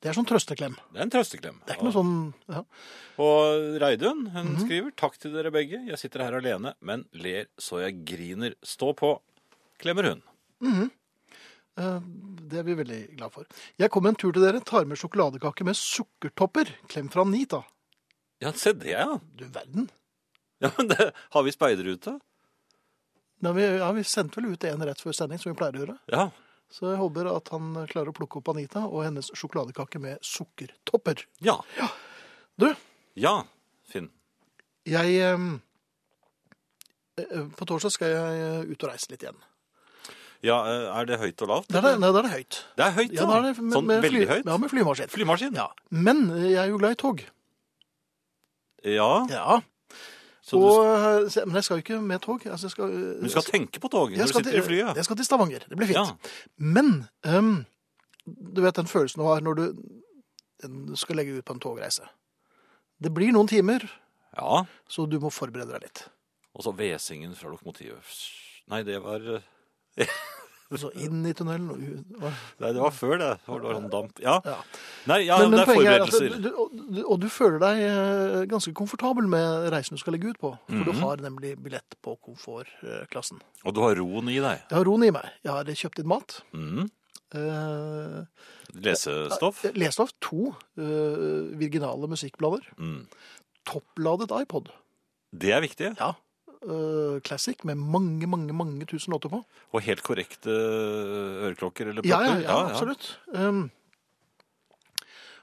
[0.00, 0.74] Det er sånn trøsteklem.
[0.90, 1.58] Det er en trøsteklem.
[1.64, 2.14] Det er ikke noe sånn
[2.48, 2.62] ja.
[3.20, 4.62] Og Reidun hun Mhm.
[4.64, 5.86] skriver Takk til dere begge.
[5.86, 8.54] Jeg sitter her alene, men ler så jeg griner.
[8.64, 9.20] Stå på.
[9.78, 10.22] Klemmer hun.
[10.64, 10.88] eh,
[11.76, 13.46] Det er vi veldig glad for.
[13.78, 16.72] Jeg kommer en tur til dere, tar med sjokoladekake med sukkertopper.
[16.90, 17.62] Klem fra Anita.
[18.42, 19.18] Ja, se det, ja.
[19.36, 19.88] Du verden.
[20.64, 22.18] ja men det, har vi speiderute?
[23.40, 25.84] Ja, vi, ja, vi sendte vel ut en rett før sending, som vi pleier å
[25.84, 25.96] gjøre.
[26.12, 26.26] Ja.
[26.70, 31.24] Så jeg håper at han klarer å plukke opp Anita og hennes sjokoladekake med sukkertopper.
[31.42, 31.56] Ja.
[32.60, 32.68] Du,
[33.18, 33.40] Ja,
[33.90, 34.10] Finn.
[34.86, 35.46] jeg eh,
[37.18, 39.40] eh, På torsdag skal jeg eh, ut og reise litt igjen.
[40.42, 41.68] Ja, eh, er det høyt og lavt?
[41.68, 42.60] Da er nei, da er det høyt.
[42.78, 44.46] Det er høyt, Ja, da er det med, sånn med veldig fly, høyt?
[44.48, 45.10] Ja, med flymaskin.
[45.12, 45.58] Flymaskin?
[45.58, 45.66] Ja.
[45.90, 47.20] Men jeg er jo glad i tog.
[48.88, 49.60] Ja, Ja.
[50.56, 52.46] og, du, eh, men jeg skal jo ikke med tog.
[52.46, 54.96] Altså, skal, eh, du skal tenke på tog når du sitter sitter i flyet?
[54.96, 55.66] Jeg skal til Stavanger.
[55.68, 55.98] Det blir fint.
[55.98, 56.16] Ja.
[56.56, 57.66] Men um,
[58.24, 59.66] du vet den følelsen du har når du
[60.60, 62.04] du skal legge ut på en togreise.
[63.00, 63.80] Det blir noen timer,
[64.36, 64.64] ja.
[64.88, 66.02] så du må forberede deg litt.
[66.52, 68.04] Og så hvesingen fra lokomotivet.
[68.68, 69.24] Nei, det var
[70.70, 72.20] eh, Så inn i tunnelen og ut.
[72.60, 73.30] Nei, det var før det.
[73.46, 74.20] Det var sånn damp.
[74.22, 74.36] Ja.
[74.44, 74.56] Ja.
[75.10, 76.26] Nei, ja, Men, men det er forberedelser.
[76.36, 80.14] er du, og, du, og du føler deg eh, ganske komfortabel med reisen du skal
[80.16, 80.52] legge ut på.
[80.68, 81.02] For du Mhm.
[81.02, 83.40] har nemlig billett på komfortklassen.
[83.64, 84.62] Og du har roen i deg.
[84.70, 85.26] Jeg har roen i meg.
[85.44, 86.40] Jeg har kjøpt inn mat.
[86.54, 86.88] Mm.
[87.34, 88.24] Uh,
[88.74, 89.62] Lesestoff.
[89.74, 90.12] Lesestoff.
[90.20, 92.64] To uh, virginale musikkblader.
[92.78, 93.04] Mm.
[93.68, 94.70] Toppladet iPod.
[95.30, 95.92] Det er viktig.
[96.00, 96.12] Ja.
[96.64, 99.42] Eh, classic med mange, mange mange tusen låter på.
[99.72, 103.12] Og helt korrekte øreklokker eller Ja, ja, ja, ja, absolutt.
[103.34, 103.68] Um,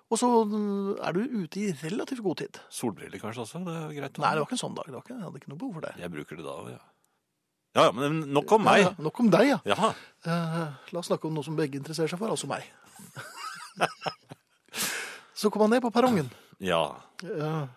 [0.07, 2.59] og så mm, er du ute i relativt god tid.
[2.71, 3.63] Solbriller kanskje også.
[3.65, 4.21] Det er greit.
[4.23, 4.87] Nei, det var ikke en sånn dag.
[4.87, 5.95] Det var ikke, jeg hadde ikke noe behov for det.
[5.99, 6.83] Jeg bruker det da, ja.
[7.77, 8.79] Ja, ja, men nok om meg.
[8.81, 9.89] Ja, ja, nok om deg, ja.
[10.25, 10.55] Eh,
[10.93, 12.63] la oss snakke om noe som begge interesserer seg for, altså meg.
[15.43, 16.31] så kom han ned på perrongen.
[16.63, 16.81] Ja.
[17.21, 17.67] Uh,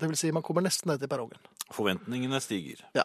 [0.00, 1.49] det vil si, man kommer nesten ned til perrongen.
[1.72, 2.80] Forventningene stiger.
[2.96, 3.04] Ja,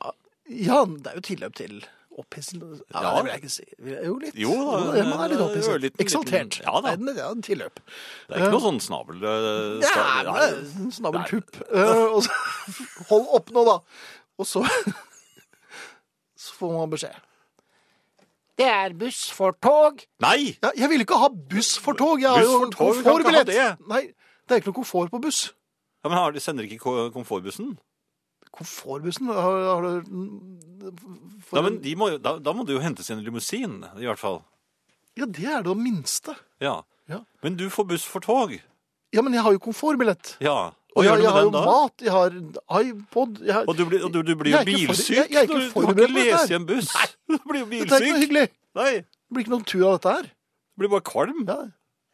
[0.50, 1.84] ja det er jo tilløp til
[2.16, 2.62] opphissel.
[2.94, 3.10] Ja, Ja.
[3.18, 3.66] det vil jeg ikke si.
[4.08, 4.36] Jo, litt.
[4.40, 6.00] Jo da, det- man er litt jo, opphisset.
[6.00, 6.60] Eksaltert.
[6.64, 6.96] ja da.
[6.96, 7.82] Nei, det er en tilløp.
[8.30, 9.20] Det er ikke noe sånn snabel...
[9.20, 10.50] eh, Ja,
[10.80, 11.60] men snabeltupp.
[11.70, 12.22] Uh,
[13.12, 13.78] hold opp nå, da.
[14.40, 14.64] Og så,
[16.46, 17.16] så får man beskjed.
[18.56, 20.00] Det er buss for tog.
[20.24, 20.56] Nei!
[20.64, 22.22] Ja, jeg vil ikke ha buss for tog.
[22.24, 23.50] Jeg har Buss jo for tog, komfortbillett.
[23.52, 23.66] det.
[23.92, 24.06] Nei,
[24.48, 25.42] det er ikke noe komfort på buss.
[26.06, 26.80] Ja, men har, de sender ikke
[27.12, 27.74] komfortbussen?
[28.56, 30.92] Komfortbussen har, har du
[31.52, 34.42] Ja, men må, jo- da, da må det jo hentes en limousin, i hvert fall.
[35.18, 36.36] ja, det er det minste.
[36.62, 36.82] Ja.
[37.08, 37.20] Ja.
[37.44, 38.56] Men du får buss for tog.
[39.14, 40.38] Ja, men jeg har jo komfortbillett.
[40.42, 40.72] Ja.
[40.96, 41.62] Og jeg, jeg har jo da?
[41.66, 42.32] mat, jeg har
[42.82, 43.66] iPod jeg har...
[43.68, 46.48] Og du blir, og du, du blir jo bilsyk jeg- du, du kan ikke her.
[46.52, 46.88] i en buss.
[47.28, 48.22] Du blir jo Dette er ikke noe bilsyk.
[48.24, 48.50] hyggelig.
[48.80, 50.24] Nei, Det blir ikke noen tur av dette her.
[50.24, 51.44] du blir bare kvalm.
[51.48, 51.58] Ja,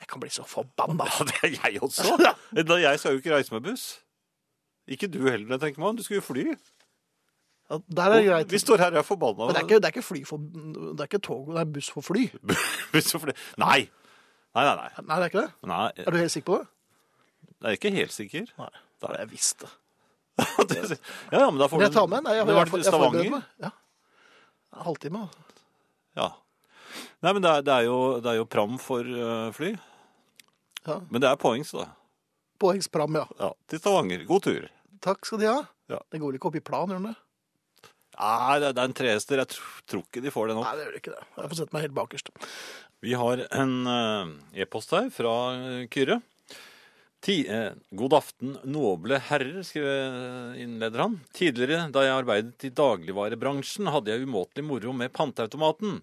[0.01, 1.05] jeg kan bli så forbanna.
[1.05, 2.17] Ja, det er jeg også.
[2.81, 4.00] Jeg skal jo ikke reise med buss.
[4.87, 5.95] Ikke du heller, tenker man.
[5.95, 6.45] Du skulle jo fly.
[7.71, 8.51] Ja, der er det greit.
[8.51, 9.45] Vi står her og er forbanna.
[9.47, 11.69] Men det er, ikke, det er ikke fly for Det er ikke tog, det er
[11.71, 12.25] buss for fly.
[12.93, 13.35] Buss for fly.
[13.61, 13.85] Nei.
[14.55, 14.89] Nei, nei, nei.
[15.07, 15.51] Nei, det er ikke det.
[15.71, 15.85] nei.
[16.03, 16.67] Er du helt sikker på det?
[17.61, 18.49] Jeg er ikke helt sikker.
[18.59, 18.71] Nei.
[19.01, 19.69] Det har jeg visst det.
[20.71, 20.97] Det-
[21.31, 22.33] ja, ja, men da får du jeg tar med en.
[22.33, 23.41] Jeg, har vært i Stavanger.
[23.61, 23.71] Ja.
[24.75, 25.23] En halvtime.
[26.17, 26.27] Ja.
[27.21, 29.71] Nei, men det er, det er, jo, det er jo pram for uh, fly.
[30.87, 30.97] Ja.
[31.11, 31.85] Men det er poengs, da.
[32.61, 33.25] Poengspram, ja.
[33.41, 34.23] Ja, til Stavanger.
[34.29, 34.69] God tur.
[35.01, 35.59] Takk skal de ha.
[35.91, 35.99] Ja.
[36.13, 37.17] Det går vel ikke opp i plan, gjør den det?
[38.21, 39.41] Nei, det, er en trehester.
[39.41, 39.49] Jeg
[39.89, 40.65] tror, ikke de får det nå.
[40.65, 41.23] Nei, det gjør ikke det.
[41.37, 42.33] Jeg får sette meg helt bakerst.
[43.01, 46.19] Vi har en eh, e-post her fra eh, Kyrre.
[47.21, 51.19] Ti, eh, God aften, noble herrer, skriver, innleder han.
[51.37, 55.99] Tidligere, da jeg arbeidet i dagligvarebransjen, hadde jeg umåtelig moro med panteautomaten.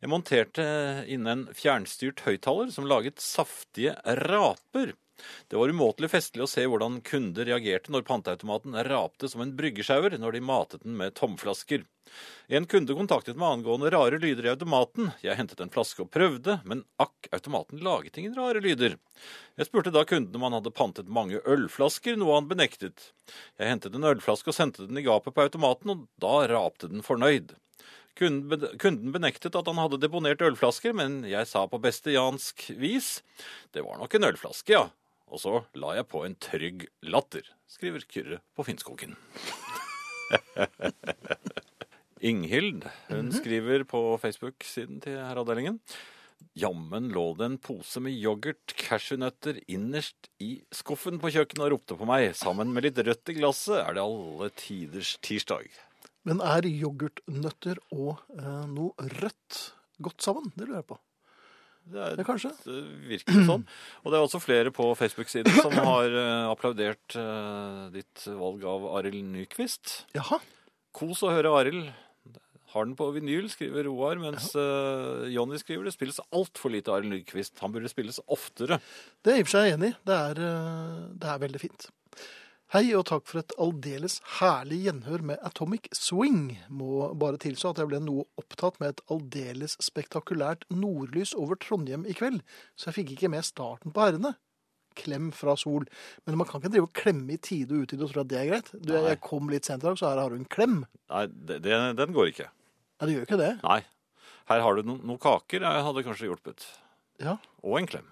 [0.00, 0.64] Jeg monterte
[1.12, 4.94] inn en fjernstyrt høyttaler som laget saftige raper.
[5.48, 10.18] Det var umåtelig festlig å se hvordan kunder reagerte når panteautomaten rapte som en bryggesjauer
[10.18, 11.86] når de matet den med tomflasker.
[12.52, 15.12] En kunde kontaktet meg angående rare lyder i automaten.
[15.24, 18.98] Jeg hentet en flaske og prøvde, men akk, automaten laget ingen rare lyder.
[19.56, 23.12] Jeg spurte da kunden om han hadde pantet mange ølflasker, noe han benektet.
[23.56, 27.06] Jeg hentet en ølflaske og sendte den i gapet på automaten, og da rapte den
[27.06, 27.54] fornøyd.
[28.18, 33.22] Kunden benektet at han hadde deponert ølflasker, men jeg sa på beste jansk vis
[33.72, 34.90] det var nok en ølflaske, ja.
[35.32, 39.16] Og så la jeg på en trygg latter, skriver Kyrre på Finnskogen.
[42.32, 45.80] Inghild hun skriver på Facebook-siden til Herreavdelingen.
[46.58, 51.96] Jammen lå det en pose med yoghurt, cashewnøtter innerst i skuffen på kjøkkenet og ropte
[51.96, 52.28] på meg.
[52.36, 55.70] Sammen med litt rødt i glasset er det alle tiders tirsdag.
[56.28, 59.62] Men er yoghurtnøtter og eh, noe rødt
[60.02, 60.52] godt sammen?
[60.54, 61.00] Det lurer jeg på.
[61.90, 62.52] Det er kanskje?
[62.62, 62.78] Det
[63.10, 63.64] virker jo sånn.
[64.02, 68.86] Og det er også flere på Facebook-siden som har eh, applaudert eh, ditt valg av
[69.00, 70.02] Arild Nyquist.
[70.16, 70.38] Jaha.
[70.94, 71.90] Kos å høre Arild.
[72.72, 77.12] Har den på vinyl, skriver Roar, mens uh, Jonny skriver det spilles altfor lite Arild
[77.12, 77.58] Nyquist.
[77.60, 78.78] Han burde spilles oftere.
[79.20, 79.96] Det er jeg i og for seg enig i.
[80.08, 81.90] Det eh, det er veldig fint.
[82.72, 86.54] Hei og takk for et aldeles herlig gjenhør med Atomic Swing.
[86.72, 92.06] Må bare tilstå at jeg ble noe opptatt med et aldeles spektakulært nordlys over Trondheim
[92.08, 92.38] i kveld,
[92.72, 94.30] så jeg fikk ikke med starten på herrene.
[94.96, 95.84] Klem fra sol.
[96.24, 98.40] Men man kan ikke drive og klemme i tide og utide og tro at det
[98.40, 98.72] er greit.
[98.72, 99.04] Du, Nei.
[99.10, 100.80] jeg kom litt sent i dag, så her har du en klem.
[101.12, 102.48] Nei, det, det, den går ikke.
[102.48, 103.52] Nei, det gjør ikke det.
[103.68, 103.80] Nei.
[104.48, 105.68] Her har du no, noen kaker.
[105.68, 106.70] Jeg hadde kanskje hjulpet.
[107.20, 108.08] Ja, Og en klem.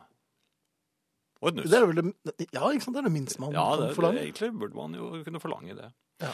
[1.40, 1.70] Og et nuss.
[1.72, 2.96] det er vel det, ja ikke sant?
[2.96, 4.24] Det er det minste man Ja, kan det, det, forlange.
[4.26, 5.90] egentlig burde man jo kunne forlange det.
[6.20, 6.32] Ja.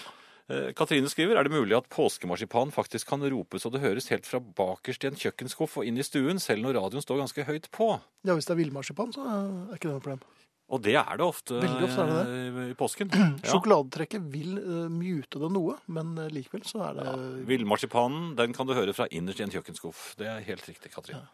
[0.51, 4.27] Eh, Katrine skriver, er det mulig at påskemarsipan faktisk kan ropes og det høres helt
[4.27, 7.71] fra bakerst i en kjøkkenskuff og inn i stuen, selv når radioen står ganske høyt
[7.75, 7.93] på?
[8.27, 10.27] Ja, hvis det er villmarsipan, så er ikke det noe problem.
[10.67, 13.11] Og det er det ofte, ofte er det eh, i påsken.
[13.47, 13.53] Ja.
[13.53, 17.13] Sjokoladetrekket vil uh, mute det noe, men likevel så er det
[17.47, 20.17] Villmarsipanen den kan du høre fra innerst i en kjøkkenskuff.
[20.19, 21.29] Det er helt riktig, Katrine.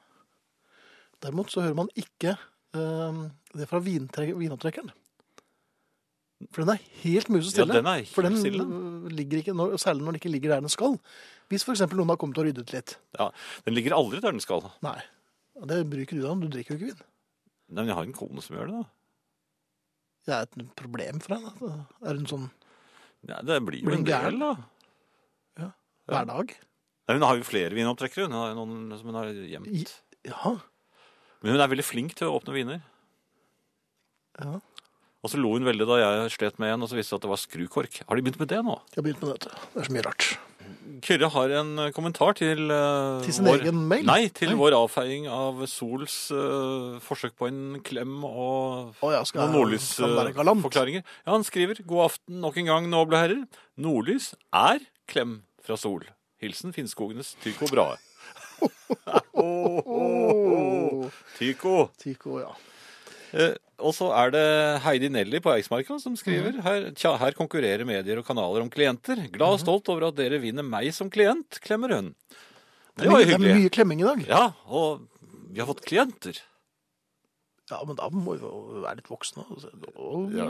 [1.24, 2.35] Derimot så hører man ikke
[2.74, 3.22] eh,
[3.58, 4.90] det fra vintre- vinopptrekkeren.
[6.50, 7.68] For den er helt musestille.
[7.70, 8.64] Ja, den er helt for den stille.
[9.14, 10.96] ligger ikke, når, særlig når den ikke ligger der den skal.
[11.52, 11.85] Hvis f.eks.
[11.92, 12.96] noen har kommet og ryddet litt.
[13.18, 13.28] Ja,
[13.66, 14.64] Den ligger aldri der den skal.
[14.82, 14.96] Nei,
[15.68, 16.40] det bryr ikke du deg om.
[16.42, 17.04] Du drikker jo ikke vin.
[17.70, 18.88] Nei, men jeg har en kone som gjør det, da.
[20.26, 21.46] Det er et problem for deg.
[21.61, 21.70] da.
[22.11, 22.50] Er hun sånn
[23.28, 24.50] Ja, det blir jo en del, da.
[25.62, 25.70] Ja.
[26.11, 26.56] hver dag?
[27.06, 28.26] Nei, hun har jo flere vinopptrekkere.
[28.26, 29.94] Hun har jo noen som hun har gjemt.
[30.26, 30.56] Ja.
[31.42, 32.85] Men hun er veldig flink til å åpne viner.
[34.40, 34.61] ja.
[35.22, 37.26] Og så lo hun veldig da jeg slet med en, og så viste det at
[37.28, 38.00] det var skrukork.
[38.09, 38.74] Har de begynt med det nå?
[38.90, 39.52] Jeg har begynt med dette.
[39.70, 40.24] Det er så mye rart.
[41.02, 44.02] Kyrre har en eh, kommentar til uh, Til sin vår, egen mail?
[44.07, 44.59] Nei, til Nei.
[44.59, 51.07] vår avfeiing av Sols uh, forsøk på en klem og oh, ja, noen nordlysforklaringer.
[51.07, 53.62] Uh, ja, han skriver 'God aften nok en gang, noble herrer'.
[53.78, 56.02] Nordlys er klem fra Sol.
[56.42, 57.98] Hilsen Finnskogenes Tycho Brahe.
[61.38, 61.88] Tycho.
[61.98, 62.53] Tycho, ja.
[63.33, 64.44] Eh, og så er det
[64.85, 66.62] Heidi Nelly på Eiksmarka som skriver Mhm.
[66.62, 69.16] her, tja, her konkurrerer medier og kanaler om klienter.
[69.33, 72.14] Glad og stolt over at dere vinner meg som klient, klemmer hun.
[72.96, 74.27] Det var mye, det er mye klemming i dag.
[74.29, 75.09] Ja, og
[75.51, 76.38] vi har fått klienter.
[77.70, 79.46] Ja, men da må vi jo være litt voksne.
[79.51, 79.70] og se-
[80.37, 80.44] Ja,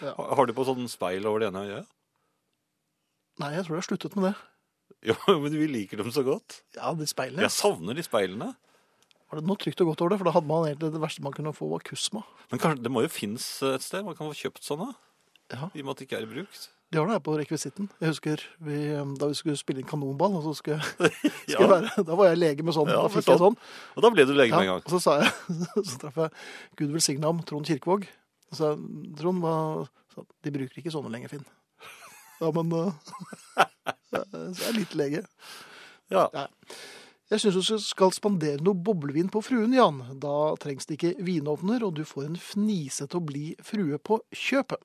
[0.00, 0.14] Ja.
[0.14, 1.86] Har du på sånn speil over det ene øyet?
[3.40, 4.36] Nei, jeg tror jeg har sluttet med det.
[5.10, 6.60] Jo, men vi liker dem så godt.
[6.76, 7.42] Ja, de speilene.
[7.42, 8.52] Jeg savner de speilene.
[9.32, 10.18] Var det noe trygt og godt over det?
[10.20, 12.20] For da hadde man egentlig det verste man kunne få, var kusma.
[12.52, 14.92] Men kanskje, det må jo finnes et sted man kan få kjøpt sånne,
[15.52, 16.60] Ja, i og med at de ikke er i bruk.
[16.92, 17.88] De har det her på rekvisitten.
[18.04, 18.76] Jeg husker vi,
[19.16, 20.78] da vi skulle spille inn kanonball, og så skulle,
[21.48, 22.92] Ja, skulle være, da var jeg lege med sånn.
[22.92, 23.56] Ja, da fikk jeg sånn.
[23.96, 24.84] og da ble du lege med en gang.
[24.84, 25.32] og så sa jeg,
[25.88, 26.34] så traff jeg
[26.82, 28.04] Gud velsigne ham, Trond Kirkevåg.
[28.52, 28.84] Og sa jeg,
[29.18, 29.56] Trond, hva
[30.12, 31.48] sa, De bruker ikke sånne lenger, Finn.
[32.42, 32.90] Ja, men uh,
[34.12, 35.22] jeg er litt lege.
[36.12, 36.26] Ja.
[37.32, 40.02] Jeg syns du skal spandere noe boblevin på fruen, Jan.
[40.20, 44.18] Da trengs det ikke vinovner, og du får en fnise til å bli frue på
[44.36, 44.82] kjøpet.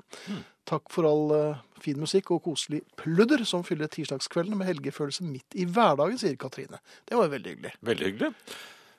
[0.68, 5.60] Takk for all uh, fin musikk og koselig pludder som fyller tirsdagskveldene med helgefølelse midt
[5.60, 6.80] i hverdagen, sier Katrine.
[7.08, 7.76] Det var veldig hyggelig.
[7.90, 8.32] Veldig hyggelig.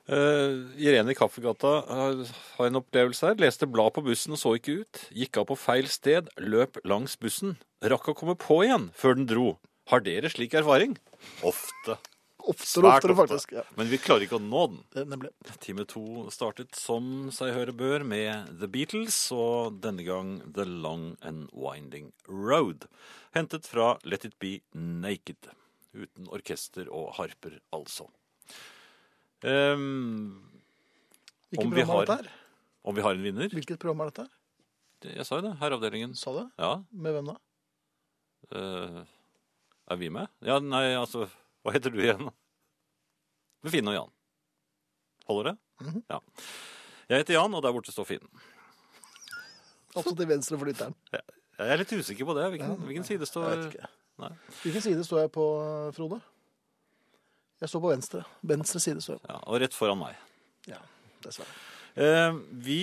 [0.09, 2.21] Uh, Irene i Kaffegata har,
[2.57, 3.39] har en opplevelse her.
[3.41, 5.01] Leste blad på bussen og så ikke ut.
[5.13, 7.59] Gikk av på feil sted, løp langs bussen.
[7.85, 9.49] Rakk å komme på igjen før den dro.
[9.89, 10.97] Har dere slik erfaring?
[11.45, 11.99] Ofte.
[12.49, 13.51] Oftere oftere, faktisk.
[13.53, 14.79] Ja, Men vi klarer ikke å nå den.
[14.95, 15.29] det, nemlig.
[15.61, 21.17] Time to startet som seg høre bør med The Beatles, og denne gang The Long
[21.21, 22.87] and Winding Road.
[23.35, 25.51] Hentet fra Let It Be Naked.
[25.93, 28.07] Uten orkester og harper, altså.
[29.43, 30.41] Ehm,
[31.49, 32.31] Hvilket Om vi program er dette her?
[32.85, 33.49] om vi har en vinner?
[33.49, 34.29] Hvilket program er dette her?
[35.01, 35.57] Det- Jeg sa jo det.
[35.59, 36.15] Herreavdelingen.
[36.15, 36.51] Sa du?
[36.59, 36.83] Ja.
[36.91, 37.35] Med hvem da?
[38.51, 39.03] eh,
[39.91, 40.27] er vi med?
[40.41, 41.29] Ja, nei, altså
[41.63, 42.29] Hva heter du igjen?
[43.63, 44.11] Med Finn og Jan.
[45.27, 45.57] Holder det?
[45.85, 46.03] Mhm.
[46.09, 46.19] Ja.
[47.09, 48.27] Jeg heter Jan, og der borte står Finn.
[49.95, 50.95] Altså til venstre for lytteren.
[51.11, 51.21] Jeg
[51.59, 52.45] er litt usikker på det.
[52.53, 53.87] Hvilken, hvilken side Jeg står vet ikke.
[54.19, 54.29] Nei.
[54.63, 55.45] Hvilken side står jeg på,
[55.95, 56.21] Frode?
[57.59, 58.21] Jeg står på venstre.
[58.47, 59.25] Venstre side så jeg.
[59.27, 60.15] Ja, og rett foran meg.
[60.69, 60.79] Ja,
[61.25, 61.51] dessverre.
[61.99, 62.81] Eh, vi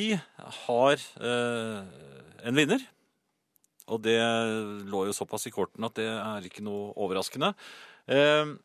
[0.67, 1.81] har eh,
[2.45, 2.85] en vinner.
[3.87, 4.19] Og det
[4.91, 7.53] lå jo såpass i korten at det er ikke noe overraskende.
[8.11, 8.57] Eh,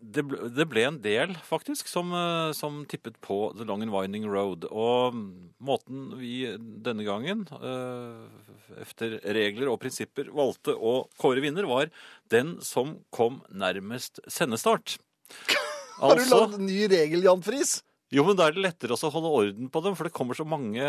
[0.00, 3.92] det, ble, det ble en del, faktisk, som, eh, som tippet på The Long and
[3.94, 4.66] Winding Road.
[4.70, 5.16] Og
[5.62, 11.90] måten vi denne gangen, eh, efter regler og prinsipper, valgte å kåre vinner, var
[12.32, 14.98] den som kom nærmest sendestart.
[16.00, 17.82] Har du Altså- lagd en ny regel, Jan Friis?
[18.10, 20.34] jo, men da er det lettere også å holde orden på dem, for det kommer
[20.34, 20.82] så mange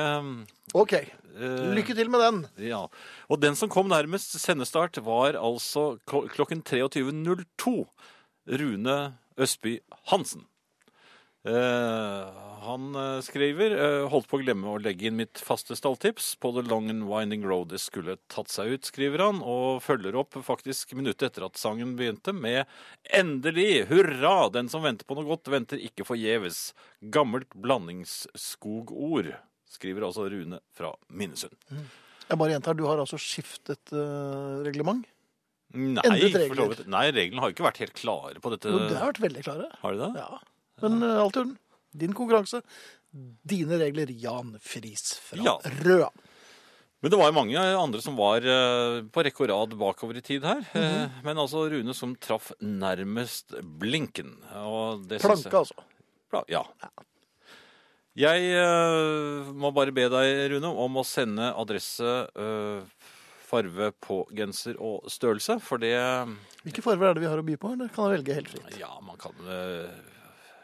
[0.73, 0.93] OK.
[0.95, 2.39] eh, Lykke til med den.
[2.71, 2.87] Ja.
[3.29, 7.85] Og den som kom nærmest sendestart, var altså klokken 23.02.
[8.51, 8.97] Rune
[9.39, 9.79] Østby
[10.11, 10.45] Hansen.
[11.43, 12.25] Eh,
[12.61, 16.51] han eh, skriver eh, holdt på å glemme å legge inn mitt faste stalltips på
[16.53, 17.71] The Long and Winding Road.
[17.73, 21.95] Det skulle tatt seg ut, skriver han, og følger opp faktisk minuttet etter at sangen
[21.97, 22.69] begynte med
[23.09, 23.87] Endelig!
[23.89, 24.51] Hurra!
[24.53, 26.75] Den som venter på noe godt, venter ikke forgjeves.
[27.01, 29.33] Gammelt blandingsskogord,
[29.71, 31.57] skriver altså Rune fra Minnesund.
[32.27, 35.01] Jeg bare gjentar, du har altså skiftet uh, reglement?
[35.73, 36.87] Nei, for så vidt.
[36.91, 38.71] Nei, reglene har jo ikke vært helt klare på dette.
[38.71, 39.69] Jo, de har vært veldig klare.
[39.81, 40.11] Har de det?
[40.19, 40.41] Ja.
[40.81, 41.55] Men uh, Altun.
[41.91, 42.61] Din konkurranse.
[43.11, 45.57] Dine regler, Jan Friis fra Ja.
[45.83, 46.09] Røa.
[47.01, 50.21] Men det var jo mange andre som var eh, på rekke og rad bakover i
[50.21, 50.59] tid her.
[50.61, 51.09] Mm -hmm.
[51.23, 54.37] Men altså Rune som traff nærmest blinken.
[54.45, 55.73] Planke, altså.
[55.73, 55.85] jeg-
[56.31, 56.63] Pla- Ja.
[58.15, 62.03] Jeg uh, må bare be deg, Rune, om å sende adresse,
[62.35, 62.81] eh,
[63.51, 65.93] farve på genser og størrelse, for det
[66.63, 67.73] Hvilke farger er det vi har å by på?
[67.75, 68.79] Eller kan jeg velge helt fritt?
[68.79, 69.91] Ja, man kan eh,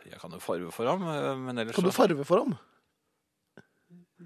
[0.07, 2.57] Jeg kan jo farve for ham, eh, men ellers Kan du farve for ham?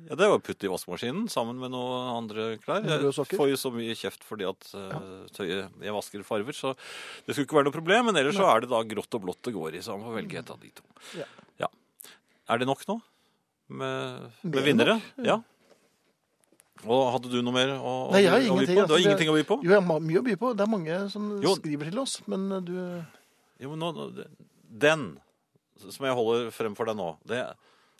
[0.07, 2.85] Ja, Det var å putte i vaskemaskinen sammen med noen andre klær.
[2.87, 4.95] Jeg får jo så mye kjeft fordi at eh,
[5.35, 8.07] tøyet jeg vasker farver, så det skulle ikke være noe problem.
[8.07, 10.17] Men ellers så er det da grått og blått det går i, så man får
[10.21, 10.87] velge et av de to.
[11.19, 11.27] Ja.
[12.51, 12.97] Er det nok nå?
[13.71, 14.97] Med, med vinnere?
[14.99, 15.37] nok, Ja.
[16.85, 18.73] Og hadde du noe mer å, Nei, jeg har å by på?
[18.73, 19.57] Du har altså, ingenting å by på?
[19.63, 20.53] Jo, jeg har mye å by på.
[20.57, 21.55] Det er mange som Jo.
[21.59, 22.73] skriver til oss, men uh, du
[23.61, 24.25] Jo, men nå, nå-
[24.71, 25.17] Den
[25.77, 27.43] som jeg holder frem for deg nå, det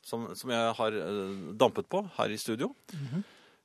[0.05, 3.23] som, som jeg har eh, dampet på her i studio, Mhm.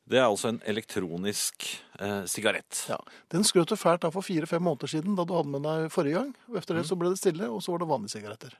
[0.09, 1.65] det er altså en elektronisk
[1.99, 2.85] eh, sigarett.
[2.89, 2.99] Ja.
[3.33, 6.15] Den skrøt du fælt av for fire-fem måneder siden da du hadde med deg forrige
[6.21, 6.35] gang.
[6.51, 6.89] Og etter det Mm.
[6.93, 8.53] så ble det stille, og så var det vanlige sigaretter.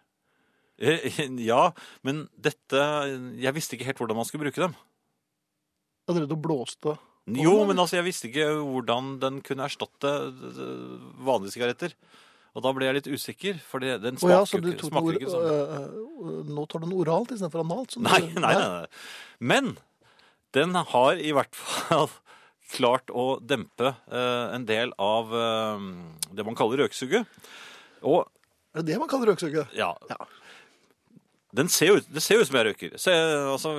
[0.79, 1.71] Eh, Ja,
[2.03, 2.81] men dette
[3.41, 4.75] Jeg visste ikke helt hvordan man skulle bruke dem.
[6.07, 6.97] Du og blåste.
[7.27, 11.95] Jo, men altså, jeg visste ikke hvordan den kunne erstatte eh, vanlige sigaretter.
[12.57, 15.33] Og da ble jeg litt usikker, for den smaker ja, så du tok smaker ikke
[15.35, 15.49] sånn.
[15.51, 15.75] øh,
[16.31, 17.97] øh, Nå tar du den oralt istedenfor analt?
[17.99, 18.87] du- Nei, nei, nei, nei.
[19.41, 19.73] Men
[20.57, 22.09] den har i hvert fall
[22.77, 25.85] klart å dempe eh, en del av eh,
[26.33, 27.27] det man kaller røksuget.
[28.07, 28.25] Og
[28.73, 29.75] Er det det man kaller røksuget?
[29.77, 30.17] ja, Ja.
[31.57, 32.97] Den ser ut, det ser ut som jeg røyker.
[33.01, 33.13] Se,
[33.49, 33.71] altså,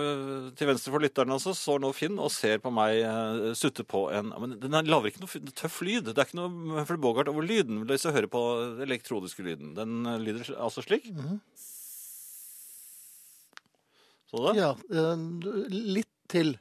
[0.57, 4.07] til venstre for lytteren altså, står nå Finn og ser på meg uh, sutte på
[4.17, 6.07] en Men den er- lager ikke noe tøff lyd.
[6.09, 7.83] Det er ikke noe Humphrey Bogart over lyden.
[7.89, 8.41] Hvis jeg hører på
[8.77, 9.75] den elektroniske lyden.
[9.77, 11.05] Den eh, lyder altså slik.
[11.13, 11.37] Mhm.
[14.31, 14.55] Så du det?
[14.59, 15.15] Ja, Uh,
[15.71, 16.55] litt til.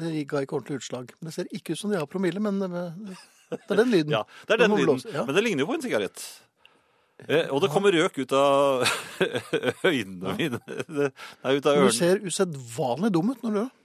[0.00, 1.10] Det ga ikke ordentlig utslag.
[1.20, 4.12] Det ser ikke ut som de har promille, men det er den lyden.
[4.16, 5.02] Ja, det er den lyden.
[5.12, 5.24] ja.
[5.26, 6.22] Men det ligner jo på en sigarett.
[7.28, 8.86] Eh, og det kommer røk ut av
[9.90, 10.60] øynene mine.
[10.66, 11.10] Det
[11.44, 11.92] er ut av Du ørene.
[11.96, 13.76] ser usedvanlig dum ut når du gjør det.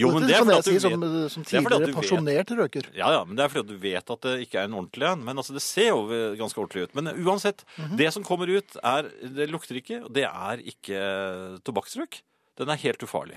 [0.00, 0.94] Jo, men det er du si som,
[1.28, 1.96] som det er fordi at du vet.
[1.98, 2.86] pensjonert røker.
[2.96, 5.20] Ja, ja, men det er fordi du vet at det ikke er en ordentlig en.
[5.26, 6.06] Men altså, det ser jo
[6.40, 6.94] ganske ordentlig ut.
[6.96, 7.98] Men uansett, Mhm.
[8.00, 12.22] det som kommer ut, er Det lukter ikke, og det er ikke tobakksrøyk.
[12.56, 13.36] Den er helt ufarlig.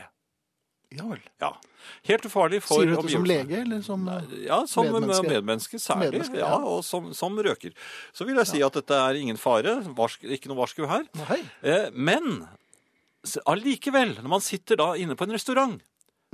[0.95, 1.23] Ja vel.
[1.43, 1.51] Ja.
[2.09, 4.05] Helt ufarlig for Sier du dette som lege, eller som
[4.41, 5.29] Ja, som Medmenneske.
[5.29, 6.11] medmenneske, særlig.
[6.11, 6.51] Medmenneske, ja.
[6.55, 6.59] ja.
[6.75, 7.75] Og som, som røker.
[8.15, 9.77] Så vil jeg si at dette er ingen fare.
[9.97, 11.05] Varsk, ikke noe varsku her.
[11.25, 11.41] Nei.
[11.61, 12.45] Eh, men
[13.49, 15.77] allikevel, når man sitter da inne på en restaurant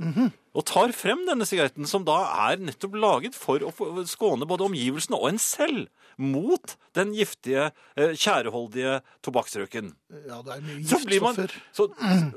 [0.00, 2.18] og tar frem denne sigaretten, som da
[2.50, 3.72] er nettopp laget for å
[4.08, 5.86] skåne både omgivelsene og en selv
[6.20, 9.92] mot den giftige, eh, tjæreholdige tobakksrøyken.
[10.28, 11.54] Ja, det er mye Så man, giftstoffer.
[11.72, 11.86] så,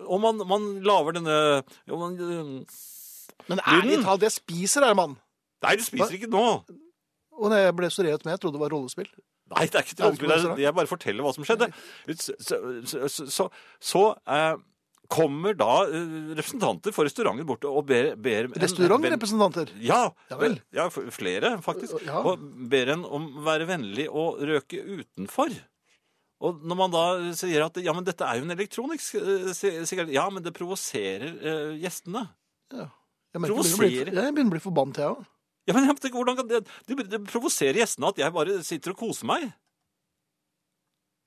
[0.05, 1.37] og man, man lager denne
[1.87, 2.75] jo, man, eh,
[3.49, 5.17] Men ærlig talt, jeg spiser, Herman.
[5.65, 6.45] Nei, du spiser ikke nå.
[7.35, 9.09] Og når jeg ble så revet med, jeg trodde det var rollespill.
[9.51, 10.61] Nei, det er ikke rollespill.
[10.63, 11.67] Jeg bare forteller hva som skjedde.
[12.15, 13.49] Så, så, så, så,
[13.83, 14.55] så eh,
[15.11, 19.71] kommer da eh, representanter for restauranten bort og ber, ber Restaurantrepresentanter.
[19.83, 20.57] Ja, Ja vel.
[20.75, 21.99] ja, flere faktisk.
[22.07, 22.21] Ja.
[22.25, 22.41] Og
[22.71, 25.53] ber en om å være vennlig og røke utenfor.
[26.45, 27.03] Og når man da
[27.37, 31.31] sier at ja, men dette er jo en elektronisk eh, sigarett Ja, men det provoserer
[31.39, 32.25] eh, gjestene.
[32.75, 32.89] Ja.
[33.35, 34.11] Jeg, Provoserer.
[34.15, 35.23] jeg begynner å bli forbannet, jeg òg.
[35.65, 38.99] Ja, men jeg, hvordan kan det, det, det provoserer gjestene at jeg bare sitter og
[38.99, 39.47] koser meg?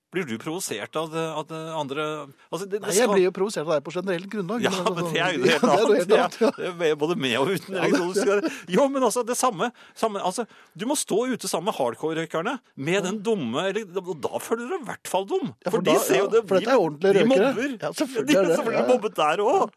[0.08, 2.04] Blir du provosert av det, at det andre
[2.48, 4.62] altså, det, det Nei, jeg blir jo provosert av deg på generelt grunnlag.
[4.64, 5.82] Ja, altså- men det er jo Ja, helt det er annet.
[5.84, 6.38] noe helt annet.
[6.40, 6.50] Ja.
[6.78, 8.52] Det er både med og uten elektroniske.
[8.72, 9.68] Jo, men altså, det samme.
[9.94, 12.54] samme altså, du må stå ute sammen med hardcore-røykerne
[12.88, 15.52] med den dumme eller, Og da føler du deg i hvert fall dum.
[15.66, 16.42] Ja, for de da- ser jo ja, det.
[16.48, 17.78] for dette er ordentlige de mobber.
[17.82, 18.86] Ja, selvfølgelig de er det, ja, ja.
[18.88, 19.70] mobbet der òg.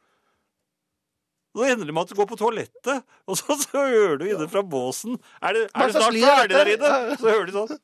[1.51, 4.47] Så ender det med at du går på toalettet, og så, så hører du inne
[4.47, 7.17] fra båsen Er det, er det snart er ferdig der inne?
[7.19, 7.79] Så hører du sånn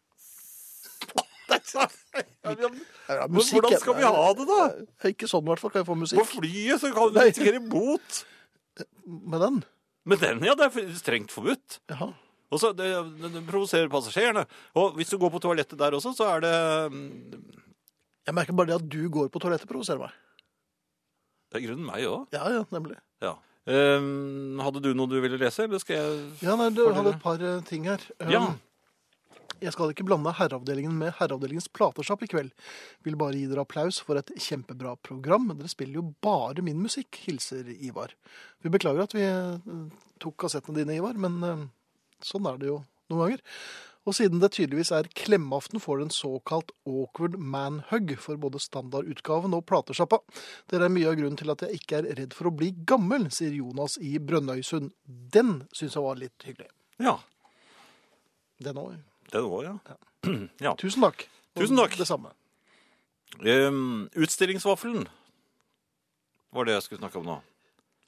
[1.47, 4.61] Ja, men Ja, men musikk, Hvordan skal vi ha det, da?
[5.09, 5.73] Ikke sånn i hvert fall.
[5.73, 6.19] Kan jeg få musikk?
[6.21, 8.21] På flyet så kan du risikere bot.
[9.05, 9.59] med den?
[10.07, 11.81] Med den, ja, det er strengt forbudt.
[11.91, 12.13] Jaha.
[12.47, 12.87] Og så det,
[13.19, 14.45] det, provoserer passasjerene.
[14.79, 16.53] Og hvis du går på toalettet der også, så er det
[16.93, 17.41] mm,
[18.29, 20.15] Jeg merker bare det at du går på toalettet, provoserer meg.
[21.47, 22.23] Det er i grunnen meg òg.
[22.35, 22.95] Ja, ja, nemlig.
[23.23, 23.35] Ja.
[23.67, 27.23] Um, hadde du noe du ville lese, eller skal jeg Ja, nei, du hadde et
[27.23, 28.03] par eh, ting her.
[28.23, 28.45] Um, Ja.
[29.63, 32.51] Jeg skal ikke blande herreavdelingen med herreavdelingens platesjapp i kveld.
[33.07, 35.49] Vil bare gi dere applaus for et kjempebra program.
[35.55, 38.13] Dere spiller jo bare min musikk, hilser Ivar.
[38.61, 39.81] Vi beklager at vi eh,
[40.21, 41.67] tok kassettene dine, Ivar, men eh,
[42.25, 43.45] sånn er det jo noen ganger.
[44.07, 49.57] Og siden det tydeligvis er klemmeaften, får dere en såkalt awkward manhug for både standardutgaven
[49.57, 50.21] og platesjappa.
[50.71, 53.27] Dere er mye av grunnen til at jeg ikke er redd for å bli gammel,
[53.35, 54.93] sier Jonas i Brønnøysund.
[55.35, 56.71] Den syns jeg var litt hyggelig.
[57.03, 57.17] Ja.
[58.63, 58.95] Den òg.
[59.33, 59.75] Det òg, ja.
[60.63, 60.73] ja.
[60.79, 61.27] Tusen takk.
[61.57, 61.97] Tusen takk.
[61.99, 62.31] Det samme.
[63.43, 65.05] Um, utstillingsvaffelen
[66.55, 67.37] var det jeg skulle snakke om nå.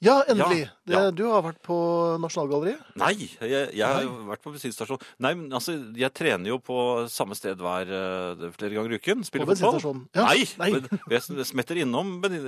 [0.00, 0.62] Ja, endelig.
[0.64, 1.10] Ja, Det, ja.
[1.12, 1.74] Du har vært på
[2.22, 2.80] Nasjonalgalleriet.
[2.96, 4.28] Nei, jeg, jeg har Nei.
[4.30, 5.02] vært på bensinstasjon.
[5.20, 6.76] Nei, men altså, jeg trener jo på
[7.12, 9.26] samme sted hver eh, flere ganger i uken.
[9.28, 10.00] Spiller På fotball.
[10.16, 10.70] Ja, Nei, nei.
[10.72, 12.40] men jeg smetter innom ben-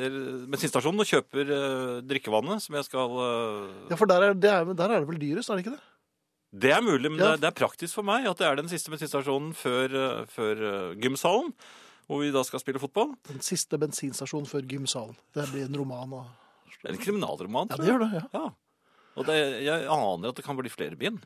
[0.54, 3.68] bensinstasjonen og kjøper uh, drikkevannet som jeg skal uh...
[3.92, 5.84] Ja, for der er, det er, der er det vel dyrest, er det ikke det?
[6.52, 7.30] Det er mulig, men Ja.
[7.32, 10.60] det, det er praktisk for meg at det er den siste bensinstasjonen før, eh, før
[10.68, 11.52] eh, gymsalen,
[12.06, 13.14] hvor vi da skal spille fotball.
[13.30, 15.16] Den siste bensinstasjonen før gymsalen.
[15.32, 16.12] Det blir en roman.
[16.12, 16.26] Og...
[16.82, 18.10] Det er en kriminalroman, Ja, det gjør det.
[18.18, 18.26] ja.
[18.36, 18.50] Ja.
[19.16, 19.34] Og det,
[19.64, 21.20] jeg aner at det kan bli flere bind.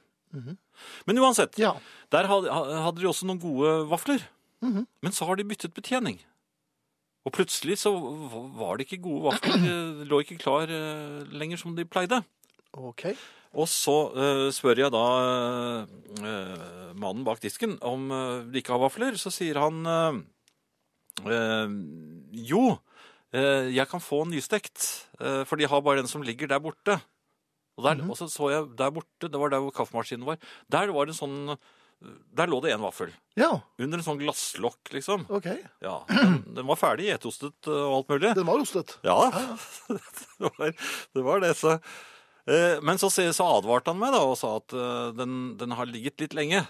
[1.07, 1.75] Men uansett, Ja.
[2.13, 4.21] der hadde, hadde de også noen gode vafler.
[4.63, 4.87] Mhm.
[5.03, 6.19] Men så har de byttet betjening.
[7.25, 7.91] Og plutselig så
[8.59, 9.57] var det ikke gode vafler.
[9.59, 12.23] De lå ikke klar eh, lenger som de pleide.
[12.77, 13.07] OK.
[13.57, 15.05] Og så uh, spør jeg da
[16.21, 19.17] uh, mannen bak disken om uh, de ikke har vafler.
[19.21, 19.81] Så sier han
[22.37, 22.63] jo,
[23.33, 24.83] jeg kan få nystekt,
[25.49, 26.99] for de har bare den som ligger der borte.
[27.77, 30.37] Og, der, og så så jeg der borte, det var der hvor kaffemaskinen var,
[30.69, 31.39] der var det en sånn
[32.37, 33.15] Der lå det en vaffel.
[33.41, 35.25] Ja, Under en sånn glasslokk, liksom.
[35.33, 35.49] OK.
[35.81, 38.35] Ja, den, den var ferdig gjetostet og alt mulig.
[38.37, 38.99] Den var ostet.
[39.09, 39.17] Ja,
[39.89, 41.79] det var det, var det så.
[42.47, 45.87] Eh, Men så, så advarte han meg da, og sa at eh, den, den har
[45.91, 46.67] ligget litt lenge.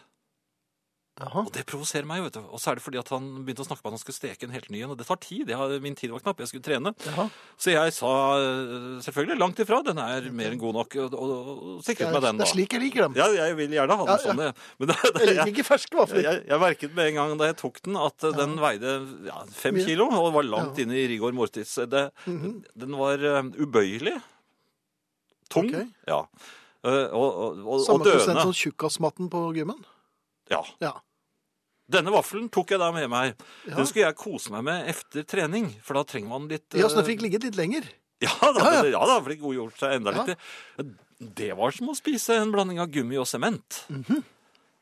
[1.16, 1.46] Aha.
[1.46, 2.42] Og det provoserer meg, vet du.
[2.52, 4.44] Og så er det fordi at han begynte å snakke om at han skulle steke
[4.44, 4.90] en helt ny en.
[4.92, 5.48] Og det tar tid.
[5.48, 6.42] Jeg, min tid var knapp.
[6.44, 6.92] Jeg skulle trene.
[7.08, 7.24] Aha.
[7.56, 9.78] Så jeg sa eh, selvfølgelig langt ifra.
[9.86, 10.96] Den er mer enn god nok.
[11.06, 11.32] Og, og,
[11.78, 13.16] og sikret meg den, det er slik jeg liker dem.
[13.16, 14.26] Ja, jeg vil gjerne ha den Ja, ja.
[14.28, 14.44] sånn.
[14.44, 14.60] jeg.
[14.76, 16.22] Men det, det, Jeg liker ikke ferske vafler.
[16.28, 18.34] jeg, jeg merket med en gang da jeg tok den, at ja.
[18.42, 18.94] den veide
[19.30, 21.78] ja, fem kilo og var langt inne i rigor mortis.
[21.96, 22.58] Det, Mhm.
[22.76, 23.24] Den var
[23.56, 24.18] ubøyelig.
[25.52, 25.68] Tung.
[25.70, 25.86] Okay.
[26.08, 26.22] Ja.
[26.86, 28.46] Eh, og, og, og, og Samme prosent døende.
[28.48, 29.82] som tjukkasmatten på gymmen.
[30.52, 30.62] Ja.
[30.82, 30.94] Ja.
[31.90, 33.34] Denne vaffelen tok jeg da med meg.
[33.66, 33.76] Ja.
[33.78, 36.98] Den skulle jeg kose meg med efter trening, for da trenger man litt Ja, så
[36.98, 37.86] den eh, fikk ligget litt lenger.
[38.24, 38.84] Ja da, Ja, ja.
[38.94, 40.38] ja da, det godgjort seg enda litt.
[41.36, 43.82] Det var som å spise en blanding av gummi og sement.
[43.92, 44.22] Mm -hmm.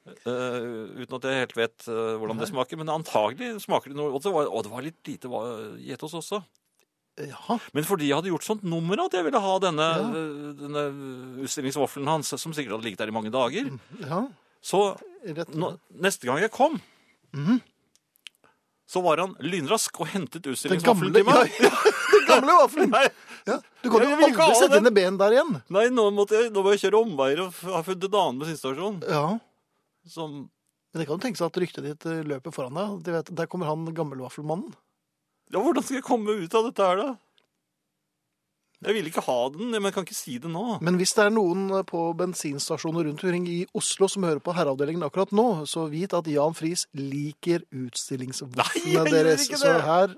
[0.06, 4.12] uh, uten at jeg helt vet uh, hvordan det smaker, men antagelig smaker det noe.
[4.14, 5.28] Og det var, og det var litt lite
[5.82, 6.44] gjetos også.
[7.18, 7.58] Jaha.
[7.72, 10.08] Men fordi jeg hadde gjort sånt nummer at jeg ville ha denne, Ja.
[10.18, 10.82] øh, denne
[11.44, 13.68] utstillingsvaffelen hans, som sikkert hadde ligget der i mange dager,
[14.00, 14.24] Ja,
[14.64, 14.96] så
[15.54, 16.80] nå, neste gang jeg kom,
[17.32, 17.60] Mhm.
[18.86, 21.50] så var han lynrask og hentet utstillingsvaffelen til meg.
[21.60, 21.70] ja, ja,
[22.18, 22.94] den gamle vaffelen.
[23.44, 25.50] Ja, du kan jo aldri sette ned ben der igjen.
[25.68, 29.02] nei nå, måtte jeg, nå må jeg kjøre omveier og ha funnet en annen bensinstasjon.
[29.04, 29.38] Ja,
[30.08, 30.48] Som,
[30.94, 32.94] men det kan jo tenke seg at ryktet ditt eh, løper foran deg.
[33.04, 34.72] De vet, der kommer han gammelvaffelmannen.
[35.54, 37.12] Ja, hvordan skal jeg komme ut av dette her da?
[38.84, 40.62] Jeg vil ikke ha den, men jeg kan ikke si det nå.
[40.84, 44.52] Men hvis det er noen eh, på bensinstasjoner rundt omkring i Oslo som hører på
[44.56, 49.46] herreavdelingen akkurat nå, så vit at Jan Friis liker utstillingsvåpnene gjør deres.
[49.46, 50.16] ikke Så her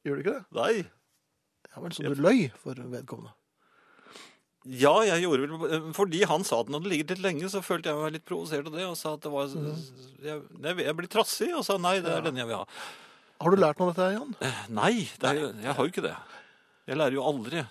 [0.00, 0.44] Gjør du ikke det?
[0.56, 0.72] Nei.
[1.70, 3.34] Ja vel, så du løy for vedkommende.
[4.68, 7.92] Ja, jeg gjorde vel Fordi han sa at den hadde ligget litt lenge, så følte
[7.92, 8.88] jeg meg litt provosert av det.
[8.88, 12.26] Og sa at det var Jeg, jeg, jeg blir trassig, og sa nei, det er
[12.26, 12.82] den jeg vil ha.
[13.40, 14.34] Har du lært noe av dette, Jan?
[14.44, 16.14] Eh, Nei, det er, jeg har jo ikke det.
[16.90, 17.62] Jeg lærer jo aldri.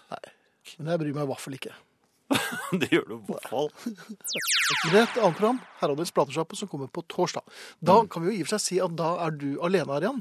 [0.79, 1.75] Men jeg bryr meg i hvert fall ikke.
[2.81, 3.69] Det gjør du i hvert fall.
[4.89, 7.45] Er et annet program, Herreavdelingens platesjappe, som kommer på torsdag.
[7.81, 10.05] Da kan vi jo i og for seg si at da er du alene her,
[10.09, 10.19] Jan.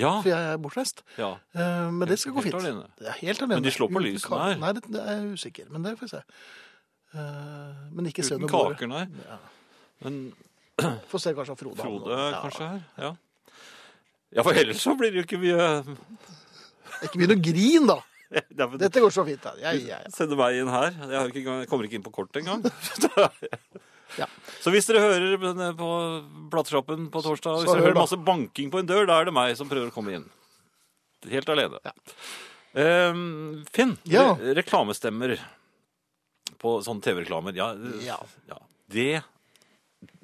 [0.00, 0.12] Ja.
[0.24, 1.02] For jeg er bortreist.
[1.20, 1.34] ja.
[1.52, 2.62] Eh, Men det skal gå Helt fint.
[2.64, 2.86] alene.
[3.00, 3.58] Det er helt alene.
[3.60, 4.54] Men de slår på lysene her.
[4.62, 5.66] Nei, det, det er jeg usikker.
[5.74, 6.22] Men det får vi se.
[7.12, 9.04] Eh, Men ikke se noe kaker, nei.
[9.28, 9.36] Ja.
[10.06, 10.22] Men
[11.12, 11.76] Får se kanskje Frode.
[11.84, 12.80] Frode kanskje her.
[13.04, 13.12] Ja.
[14.32, 15.68] Ja, for ellers så blir det jo ikke mye
[17.02, 18.00] Ikke begynn å grine, da!
[18.56, 19.42] Ja, men Dette går så fint.
[19.44, 19.52] Da.
[19.60, 20.12] Ja, ja, ja.
[20.14, 20.94] Sende meg inn her.
[20.96, 22.64] Jeg, har ikke, jeg kommer ikke inn på kortet engang.
[24.18, 24.26] Ja.
[24.60, 25.90] Så hvis dere hører på
[26.52, 29.54] platesjappen på torsdag, hvis dere hører masse banking på en dør, da er det meg
[29.56, 30.26] som prøver å komme inn.
[31.32, 31.80] Helt alene.
[32.76, 35.36] Ehm, Finn, re reklamestemmer
[36.60, 37.56] på sånne TV-reklamer.
[37.56, 37.72] Ja.
[38.04, 38.60] ja.
[38.92, 39.22] Det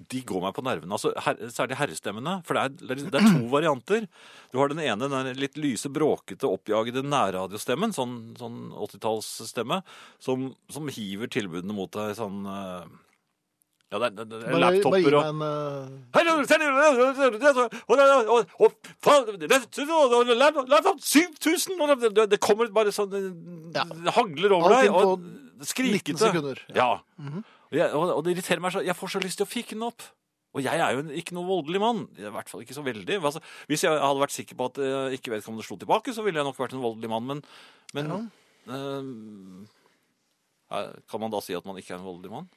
[0.09, 0.95] de går meg på nervene.
[0.97, 2.39] Altså, her, særlig herrestemmene.
[2.49, 4.07] For det er, det er to varianter.
[4.53, 7.93] Du har den ene, den litt lyse, bråkete, oppjagede nærradiostemmen.
[7.97, 9.83] Sånn, sånn 80-tallsstemme.
[10.25, 12.89] Som, som hiver tilbudene mot deg sånn eh,
[13.93, 15.93] Ja, det er, det er laptoper og eh,
[20.73, 21.77] Laptop 7000!
[21.85, 23.85] og det- kommer bare sånn Det
[24.17, 24.91] hagler over deg.
[24.93, 26.17] Og skrikete.
[26.17, 26.65] 19 sekunder.
[26.77, 26.91] Ja.
[27.71, 29.77] Og, jeg, og, og det irriterer meg så Jeg får så lyst til å fikke
[29.77, 30.03] den opp.
[30.57, 31.99] Og jeg er jo en- ikke noe voldelig mann.
[32.16, 33.19] I hvert fall ikke så veldig.
[33.21, 36.41] Altså, hvis jeg hadde vært sikker på at uh, ikke vedkommende slo tilbake, så ville
[36.41, 37.29] jeg nok vært en voldelig mann.
[37.29, 37.43] Men,
[37.95, 38.14] men
[40.73, 42.49] eh, kan man da si at man ikke er en voldelig mann?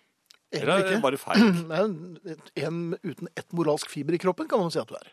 [0.51, 1.43] Eller er det bare feil?
[1.72, 5.12] Nei, en uten ett moralsk fiber i kroppen kan man si at du er.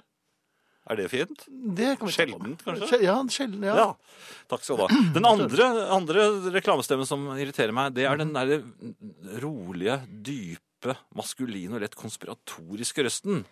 [0.89, 1.45] Er det fint?
[1.77, 2.15] Det kan vi.
[2.15, 3.01] Sjeldent, kanskje?
[3.05, 3.75] Ja, sjelden, ja.
[3.77, 3.89] Ja.
[4.49, 5.01] Takk skal du ha.
[5.17, 6.25] Den andre, andre
[6.55, 8.63] reklamestemmen som irriterer meg, det er den der
[9.45, 13.45] rolige, dype, maskuline og lett konspiratoriske røsten.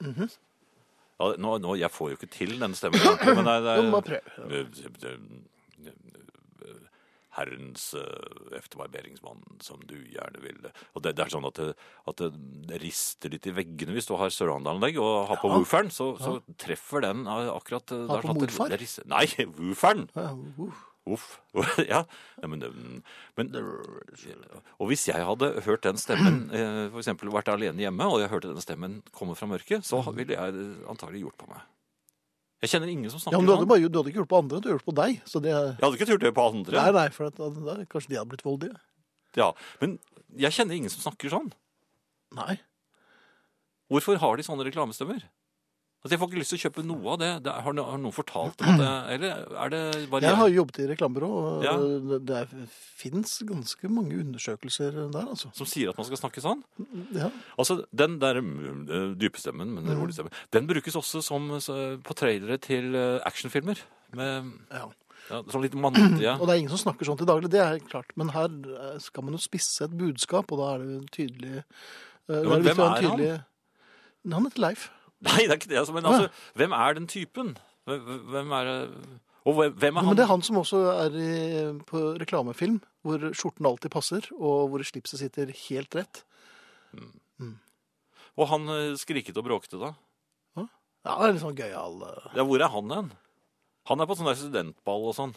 [0.00, 0.30] Mhm.
[1.20, 3.90] ja, nå, nå, jeg får jo ikke til denne stemmen, egentlig, men det er, Du
[3.92, 4.62] må prøve.
[5.04, 5.18] er
[7.36, 11.74] Herrens uh, efterbarberingsmann, som du gjerne ville Og det, det er sånn at, det,
[12.10, 15.58] at det, rister litt i veggene hvis du har surround-anlegg og har på Ja.
[15.60, 19.06] wooferen, så, så treffer den eh, akkurat Har der, er på at det- det rister-
[19.10, 19.26] Nei,
[19.58, 20.08] wooferen!
[20.16, 20.30] Ja,
[20.66, 20.86] uff.
[21.10, 21.40] Uff.
[21.88, 22.02] ja.
[22.46, 22.60] men,
[23.38, 23.48] men,
[24.78, 26.42] og hvis jeg hadde hørt den stemmen,
[26.92, 27.08] f.eks.
[27.24, 31.24] vært alene hjemme, og jeg hørte den stemmen komme fra mørket, så ville jeg antagelig
[31.24, 31.64] gjort på meg.
[32.60, 33.68] Jeg kjenner ingen som Ja, snakker men du hadde, sånn.
[33.70, 35.20] bare, du hadde ikke gjort på andre, du hadde gjort på deg.
[35.24, 36.76] Så det, Jeg hadde ikke turt det på andre.
[36.76, 38.76] nei, nei, for at, da, kanskje de hadde blitt voldelige.
[39.38, 39.98] Ja, men
[40.36, 41.52] jeg kjenner ingen som snakker sånn.
[42.36, 42.58] Nei.
[43.90, 45.22] Hvorfor har de sånne reklamestemmer?
[46.00, 47.28] Altså, jeg får ikke lyst til å kjøpe noe av det.
[47.44, 50.54] det har, no- har noen fortalt om det Eller er det bare Jeg har jo
[50.62, 51.74] jobbet i reklamebyrå, og Ja.
[51.76, 55.50] det, det fins ganske mange undersøkelser der, altså.
[55.52, 56.62] som sier at man skal snakke sånn?
[57.12, 57.28] Ja.
[57.60, 61.50] Altså, Den der mm, eh, dype stemmen, men den stemme, stemmen, den brukes også som,
[61.60, 63.82] så, på trailere til eh, actionfilmer.
[64.16, 64.86] Med ja.
[65.28, 66.32] ja, sånn litt mannlige.
[66.40, 68.16] Og det er ingen som snakker sånn til daglig, det er klart.
[68.16, 71.52] Men her eh, skal man jo spisse et budskap, og da er det jo tydelig
[71.60, 71.68] eh,
[72.24, 73.30] det men hvem er tydelig...
[73.36, 74.32] han?
[74.32, 74.88] Han heter Leif.
[75.26, 75.80] Nei, det er ikke det.
[75.82, 77.54] Altså, men altså, hvem er den typen?
[77.84, 78.70] Hvem, er
[79.44, 80.08] Og hvem, er han?
[80.12, 81.30] Men det er han som også er i,
[81.88, 86.22] på reklamefilm, hvor skjorten alltid passer, og hvor slipset sitter helt rett.
[88.40, 89.94] Og han eh, skriket og bråkte, da?
[91.00, 93.06] Ja, det er litt sånn gøyal eh, Ja, hvor er han hen?
[93.88, 95.34] Han er på sånn der studentball og sånn.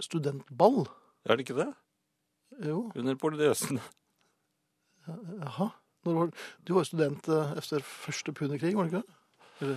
[0.00, 0.84] studentball.
[1.26, 1.68] Er det ikke det?
[2.64, 3.80] Jo, Under polynesen.
[5.06, 5.70] jaha.
[6.04, 6.30] Var,
[6.64, 9.02] du var jo student efter etter første punderkrig, var du ikke
[9.60, 9.76] det?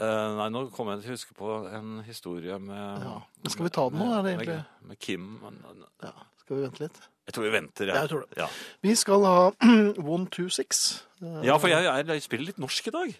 [0.00, 3.16] Eh, nei, nå kommer jeg til å huske på en historie med Ja.
[3.42, 4.58] Men skal vi ta den nå, er det egentlig?
[4.88, 5.26] Med, Kim.
[5.42, 5.58] Men,
[6.02, 6.12] ja,
[6.42, 7.00] skal vi vente litt?
[7.30, 8.38] jeg tror vi venter, Ja, jeg tror det.
[8.40, 8.46] Ja,
[8.82, 9.52] Vi skal ha
[10.14, 11.04] One Two Six.
[11.22, 13.12] Eh, ja for jeg, jeg, jeg spiller litt norsk i dag.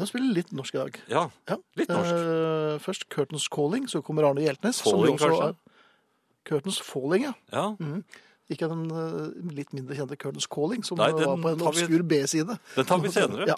[0.00, 0.98] Jeg spiller litt norsk i dag.
[1.12, 1.56] Ja, Ja.
[1.80, 2.12] litt norsk.
[2.12, 4.82] Eh, først Curtains Calling, så kommer Arne Hjeltnes.
[4.84, 5.48] Falling, som også kanskje?
[5.48, 7.32] er- Curtains Falling, ja.
[7.52, 7.76] Ja,
[8.50, 12.56] Ikke den eh, litt mindre kjente Curtains Calling, som Nei, var på en obskur B-side.
[12.76, 13.46] Den tar vi senere.
[13.52, 13.56] Ja.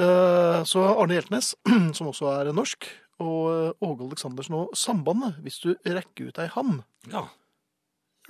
[0.00, 1.52] Eh, Så Arne Hjeltnes,
[1.98, 2.86] som også er norsk,
[3.20, 6.82] og eh, Åge Aleksandersen og Sambandet, hvis du rekker ut ei hand.
[7.12, 7.26] Ja.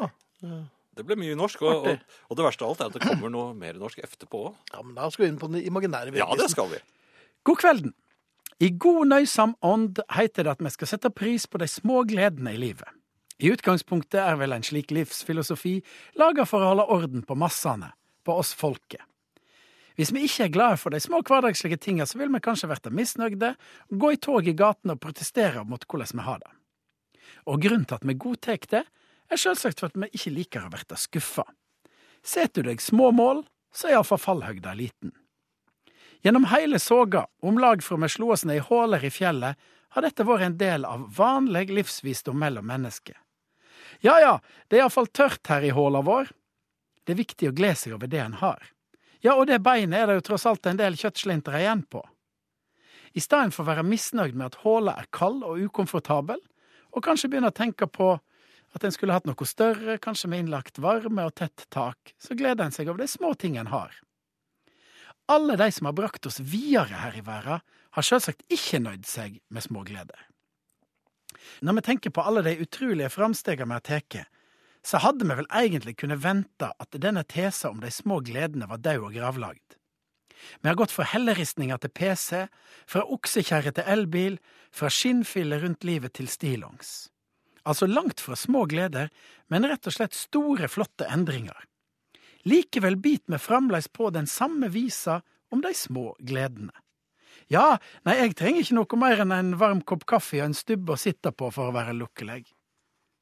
[0.01, 0.09] Ja,
[0.97, 3.31] Det ble mye norsk, og, og, og det verste av alt er at det kommer
[3.33, 4.55] noe mer norsk etterpå òg.
[4.73, 6.81] ja, men da skal vi inn på den imaginære Ja, det skal vi.
[7.47, 7.93] God kvelden.
[8.61, 12.53] I god nøysam ånd heter det at vi skal sette pris på de små gledene
[12.57, 12.89] i livet.
[13.41, 15.79] I utgangspunktet er vel en slik livsfilosofi
[16.21, 19.01] laga for å holde orden på massene, på oss folket.
[19.97, 22.93] Hvis vi ikke er glade for de små hverdagslige tinga, så vil vi kanskje verte
[22.93, 23.55] misnøyde,
[23.91, 26.53] gå i tog i gatene og protestere mot hvordan vi har det.
[27.49, 28.85] Og grunnen til at vi godtar det,
[29.31, 31.47] er selvsagt for at vi ikke liker å verte skuffa.
[32.21, 35.15] Setter du deg små mål, så er iallfall fallhøgda liten.
[36.25, 39.57] Gjennom hele soga, om lag fra vi slo oss ned i håler i fjellet,
[39.91, 43.17] har dette vært en del av vanlig livsvisdom mellom mennesker.
[44.01, 44.35] Ja ja,
[44.69, 46.31] det er iallfall tørt her i håla vår.
[47.05, 48.71] Det er viktig å glede seg over det en har.
[49.21, 52.01] Ja, og det beinet er det jo tross alt en del kjøttslinter igjen på.
[53.13, 56.41] I stedet for å være misnøyd med at håla er kald og ukomfortabel,
[56.91, 58.15] og kanskje begynne å tenke på
[58.75, 62.69] at en skulle hatt noe større, kanskje med innlagt varme og tett tak, så gleder
[62.69, 63.93] en seg over de små ting en har.
[65.31, 69.41] Alle de som har brakt oss videre her i verden, har selvsagt ikke nøyd seg
[69.51, 70.30] med små gleder.
[71.61, 74.21] Når vi tenker på alle de utrolige framstegene vi har tatt,
[74.87, 78.81] så hadde vi vel egentlig kunnet vente at denne tesa om de små gledene var
[78.81, 79.77] død og gravlagd.
[80.61, 82.47] Vi har gått fra helleristninger til PC,
[82.89, 84.39] fra oksekjerre til elbil,
[84.73, 87.11] fra skinnfille rundt livet til stillongs.
[87.69, 89.11] Altså langt fra små gleder,
[89.53, 91.67] men rett og slett store, flotte endringer.
[92.49, 95.21] Likevel biter vi fremdeles på den samme visa
[95.53, 96.73] om de små gledene.
[97.51, 100.95] Ja, nei, jeg trenger ikke noe mer enn en varm kopp kaffe og en stubbe
[100.95, 102.45] å sitte på for å være lukkelig.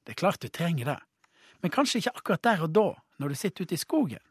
[0.05, 0.99] Det er klart du trenger det,
[1.65, 2.89] men kanskje ikke akkurat der og da,
[3.21, 4.25] når du sitter ute i skogen.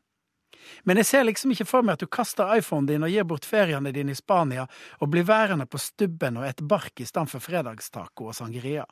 [0.85, 3.47] Men jeg ser liksom ikke for meg at du kaster iPhonen din og gir bort
[3.47, 4.67] feriene dine i Spania
[4.99, 8.85] og blir værende på stubben og et bark i stedet for fredagstaco og sangria.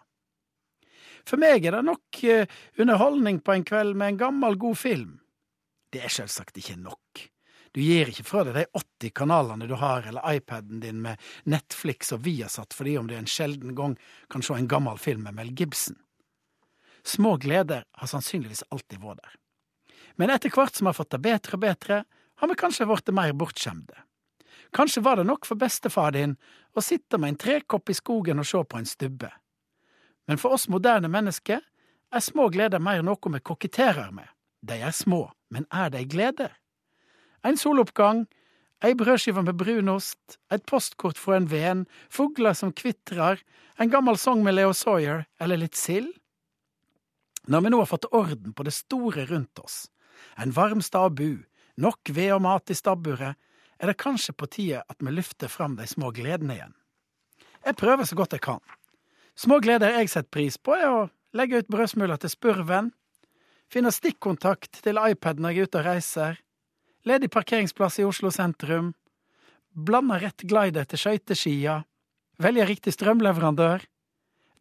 [1.25, 2.49] For meg er det nok eh,
[2.81, 5.15] underholdning på en kveld med en gammel, god film.
[5.93, 7.25] Det er selvsagt ikke nok.
[7.75, 12.13] Du gir ikke fra deg de 80 kanalene du har, eller iPaden din med Netflix
[12.15, 13.97] og Viasat fordi om du en sjelden gang
[14.31, 15.97] kan se en gammel film med Mel Gibson.
[17.03, 19.35] Små gleder har sannsynligvis alltid vært der.
[20.15, 21.99] Men etter hvert som vi har fått det bedre og bedre,
[22.39, 24.05] har vi kanskje blitt mer bortskjemte.
[24.71, 26.39] Kanskje var det nok for bestefar din
[26.71, 29.35] å sitte med en trekopp i skogen og se på en stubbe.
[30.31, 34.31] Men for oss moderne mennesker er små gleder mer noe vi koketterer med.
[34.63, 36.55] De er små, men er de gleder?
[37.45, 38.25] En soloppgang,
[38.81, 43.41] ei brødskive med brunost, et postkort fra en venn, fugler som kvitrer,
[43.77, 46.09] en gammel sang med Leo Sawyer eller litt sild?
[47.45, 49.85] Når vi nå har fått orden på det store rundt oss,
[50.41, 51.45] en varm stabbu,
[51.77, 53.37] nok ved og mat i stabburet,
[53.77, 56.75] er det kanskje på tide at vi løfter fram de små gledene igjen.
[57.65, 58.61] Jeg prøver så godt jeg kan.
[59.35, 62.93] Små gleder jeg setter pris på, er å legge ut brødsmuler til spurven,
[63.69, 66.41] finne stikkontakt til iPad når jeg er ute og reiser,
[67.05, 68.93] ledig parkeringsplass i Oslo sentrum,
[69.71, 71.79] blander rett glider til skøyteskia,
[72.41, 73.85] velger riktig strømleverandør,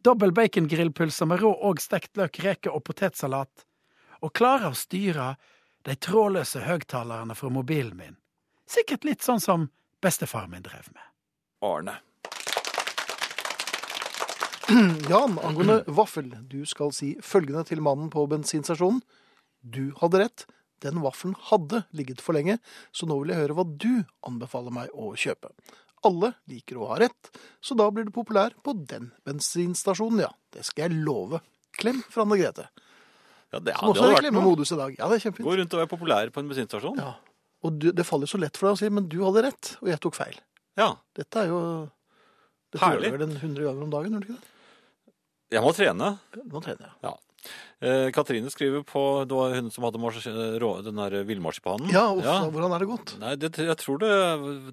[0.05, 3.65] dobbel bacongrillpølse med rå og stekt løk, reker og potetsalat,
[4.21, 5.33] og klarer å styre
[5.85, 8.17] de trådløse høgtalerne fra mobilen min.
[8.65, 9.69] Sikkert litt sånn som
[10.01, 11.05] bestefar min drev med.
[11.65, 11.99] Arne.
[15.11, 16.31] Jan, angående vaffel.
[16.49, 19.01] Du skal si følgende til mannen på bensinstasjonen.
[19.61, 20.45] Du hadde rett.
[20.85, 22.59] Den vaffelen hadde ligget for lenge,
[22.95, 25.51] så nå vil jeg høre hva du anbefaler meg å kjøpe.
[26.05, 27.31] Alle liker å ha rett,
[27.63, 30.31] så da blir du populær på den bensinstasjonen, ja.
[30.53, 31.41] Det skal jeg love.
[31.75, 32.67] Klem fra Anne Grete.
[33.51, 34.95] Ja, det, hadde, også er det klemmemodus i dag.
[34.99, 35.47] Ja, det er kjempefint.
[35.47, 37.01] Gå rundt og være populær på en bensinstasjon.
[37.01, 37.13] Ja.
[37.65, 39.89] Og du, det faller så lett for deg å si, men du hadde rett, og
[39.89, 40.37] jeg tok feil.
[40.77, 40.91] Ja.
[41.17, 41.61] Dette er jo
[42.73, 43.09] Dette Herlig.
[43.09, 44.51] gjør vel en 100 ganger om dagen, gjør du ikke det?
[45.55, 46.09] Jeg må trene.
[46.41, 46.95] Nå trener jeg.
[47.05, 47.13] Ja.
[47.85, 50.15] Eh, Katrine skriver på Det var hun som hadde mars,
[50.61, 51.89] rå- den der villmarsipanen.
[51.93, 52.23] Ja, uff,
[52.53, 53.15] hvordan er det gått?
[53.21, 54.11] Nei, det, jeg tror det,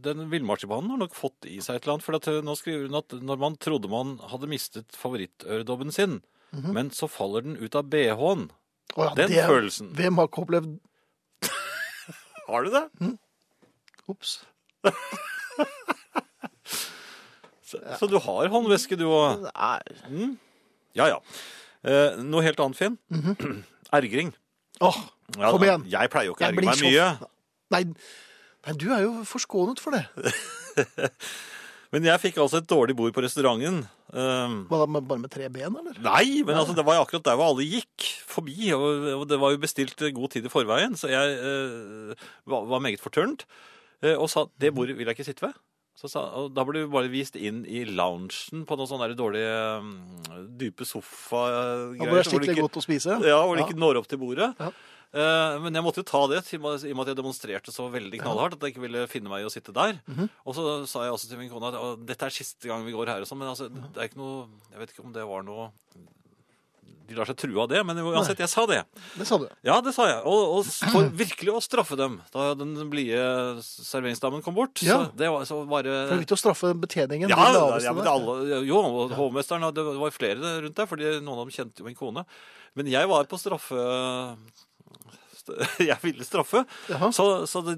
[0.06, 2.06] den villmarsipanen har nok fått i seg et eller annet.
[2.06, 6.20] For at eh, nå skriver hun at når man trodde man hadde mistet favorittøredobben sin,
[6.52, 8.48] men så faller den ut av BH-en.
[8.96, 9.92] Oh, ja, Den det- følelsen.
[9.96, 10.78] Hvem har ikke opplevd
[12.48, 12.86] Har du det?
[14.12, 14.38] Ops.
[17.72, 19.46] Så, så du har håndveske, du òg?
[19.46, 20.26] Nei.
[20.98, 21.18] Ja ja.
[21.84, 22.98] Eh, noe helt annet, Finn.
[23.92, 24.32] Ergring.
[24.82, 24.98] Åh,
[25.36, 25.84] kom igjen.
[25.90, 27.28] Jeg pleier jo ikke å Jeg ergre blir meg så- mye.
[27.72, 27.82] Nei,
[28.66, 30.04] nei, du er jo forskånet for det.
[31.92, 33.82] Men jeg fikk altså et dårlig bord på restauranten.
[34.12, 35.96] Um, Bare med, bare med tre ben, eller?
[36.04, 39.38] Nei, men altså, det var jo akkurat der hvor alle gikk forbi, og, og det
[39.40, 43.44] var jo bestilt god tid i forveien, så jeg eh, var, var meget fortørnet,
[44.04, 45.56] eh, og sa, det bordet vil jeg ikke sitte ved.
[45.98, 49.58] Så sa, og da ble du bare vist inn i loungen på noen sånne dårlige,
[49.84, 51.92] mm, dype sofagreier.
[51.92, 52.10] sofa-greier.
[52.10, 53.18] ble det skikkelig godt å spise.
[53.28, 54.48] Ja, hvor det ikke når opp til bordet.
[54.58, 54.72] Ja.
[55.12, 58.22] Eh, men jeg måtte jo ta det, i og med at jeg demonstrerte så veldig
[58.22, 60.00] knallhardt at jeg ikke ville finne meg i å sitte der.
[60.08, 60.30] Mhm.
[60.48, 63.12] Og så sa jeg også til min kone at dette er siste gang vi går
[63.12, 65.44] her og sånn, men altså, det er ikke noe Jeg vet ikke om det var
[65.44, 65.68] noe
[67.12, 68.78] De lar seg true av det, men uansett, jeg sa det.
[69.18, 69.44] Det sa du.
[69.66, 70.20] Ja, det sa jeg.
[70.24, 74.80] Og, og for virkelig å straffe dem da den blide serveringsdamen kom bort.
[74.86, 75.02] Ja.
[75.10, 77.28] Så det var så bare For er å straffe betjeningen.
[77.28, 81.34] ja, ja, men det alle, jo, og hovmesteren, det var flere rundt der, fordi noen
[81.36, 82.24] av dem kjente jo min kone.
[82.78, 83.82] Men jeg var på straffe...
[85.82, 87.08] Jeg ville straffe, Jaha.
[87.12, 87.72] så, så de,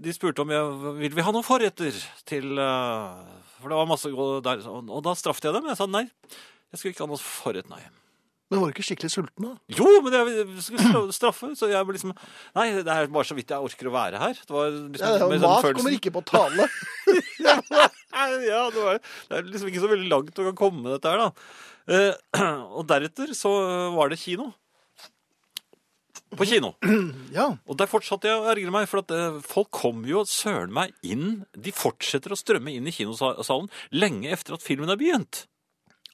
[0.00, 1.92] de spurte om jeg vil vi ha noen forretter
[2.24, 3.18] til eh,
[3.60, 5.68] For det var masse gå- der, og, og da straffet jeg dem.
[5.68, 6.06] Jeg sa nei.
[6.72, 7.82] Jeg skulle ikke ha noen forrett, nei.
[8.46, 9.52] Men var du ikke skikkelig sulten, da?
[9.74, 12.12] Jo, men jeg skulle straffe, så jeg ble liksom
[12.54, 14.38] Nei, det er bare så vidt jeg orker å være her.
[14.38, 16.68] Det var liksom Ja, det var, mat følelsen- kommer ikke på tale.
[18.46, 21.24] ja, det, var, det er liksom ikke så veldig langt å komme med dette her,
[21.26, 21.32] da.
[21.90, 22.44] Eh,
[22.78, 23.50] og deretter så
[23.96, 24.52] var det kino.
[26.36, 26.74] På kino.
[27.36, 27.50] Ja.
[27.68, 30.94] Og der fortsatte jeg å ergre meg, for at eh, folk kommer jo søren meg
[31.04, 35.44] inn De fortsetter å strømme inn i kinosalen lenge etter at filmen har begynt.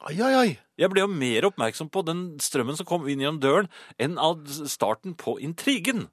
[0.08, 0.50] Ai, ai, ai.
[0.80, 3.68] Jeg ble jo mer oppmerksom på den strømmen som kom inn gjennom døren,
[4.02, 4.40] enn av
[4.70, 6.08] starten på intrigen.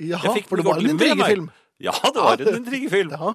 [0.00, 1.50] Jaha, for det var en intrigefilm.
[1.84, 3.12] Ja, det var en intrigefilm.
[3.16, 3.34] Ja.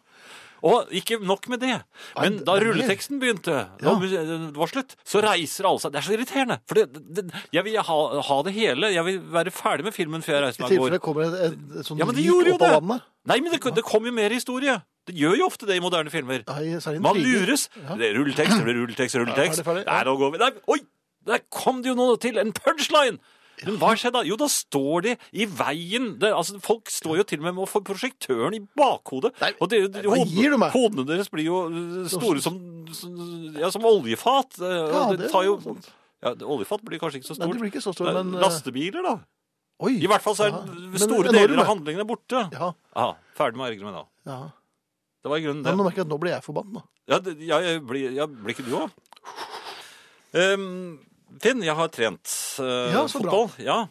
[0.62, 1.80] Og ikke nok med det.
[2.22, 3.94] Men da rulleteksten begynte, Ja.
[3.96, 5.94] og det var slutt, så reiser alle seg.
[5.94, 6.58] Det er så irriterende.
[6.70, 7.24] For det, det,
[7.58, 7.98] jeg vil ha,
[8.28, 8.92] ha det hele.
[8.94, 10.98] Jeg vil være ferdig med filmen før jeg reiser meg og tilfelle går.
[10.98, 13.00] det kommer et, et, et sånt Ja, men det gjorde jo det.
[13.32, 14.78] Nei, men det, det kom jo mer historie.
[15.10, 16.44] Det gjør jo ofte det i moderne filmer.
[16.48, 17.68] Nei, det Man lures.
[17.76, 17.96] Ja.
[17.98, 19.62] Det er rulletekst, det blir rulletekst, rulletekst.
[19.64, 20.08] Ja, ferdig, ferdig.
[20.08, 20.42] Der, går vi.
[20.44, 20.80] Nei, oi!
[21.32, 22.38] Der kom det jo noe til.
[22.42, 23.18] En punchline!
[23.62, 24.22] Men hva skjedde da?
[24.26, 26.08] Jo, da står de i veien.
[26.22, 29.36] Det, altså, folk står jo til og med med å få prosjektøren i bakhodet.
[29.42, 30.72] Nei, og det, du meg?
[30.74, 32.58] hodene deres blir jo uh, store som,
[33.60, 34.58] ja, som oljefat.
[34.62, 35.60] Uh, Ja, det, det tar jo
[36.22, 37.54] ja, Oljefat blir kanskje ikke så Nei, stort.
[37.54, 39.14] det blir ikke så stort, men eh, Lastebiler, da.
[39.82, 39.96] Oi.
[39.98, 41.38] I hvert fall så er men store enorme.
[41.40, 42.44] deler av handlingene borte.
[42.54, 44.04] Ja, Aha, ferdig med å ergre meg da.
[44.30, 44.42] ja.
[45.22, 45.70] Det var i grunnen det.
[45.70, 46.84] men nå merker jeg at nå blir jeg forbanna.
[47.12, 48.90] Ja, det, ja, jeg blir, ja, blir ikke du òg?
[51.42, 53.50] Finn, jeg har trent uh, Ja, fotball.
[53.62, 53.86] Ja.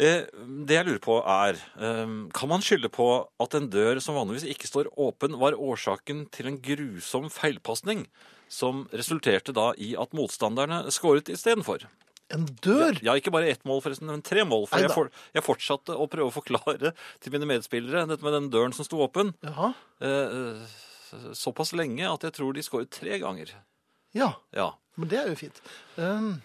[0.00, 0.24] Eh,
[0.66, 3.06] det jeg lurer på er um, Kan man skylde på
[3.42, 8.06] at en dør som vanligvis ikke står åpen, var årsaken til en grusom feilpasning
[8.52, 11.84] som resulterte da i at motstanderne skåret istedenfor?
[12.32, 12.98] En dør?
[13.04, 14.66] Ja, ikke bare ett mål, forresten, men tre mål.
[14.70, 18.50] For jeg, for, jeg fortsatte å prøve å forklare til mine medspillere dette med den
[18.54, 19.72] døren som sto åpen, Jaha.
[20.00, 20.62] eh,
[21.36, 23.52] såpass lenge at jeg tror de skåret tre ganger.
[24.16, 24.70] Ja, Ja.
[24.96, 25.60] men det er jo fint.
[25.96, 26.40] Um,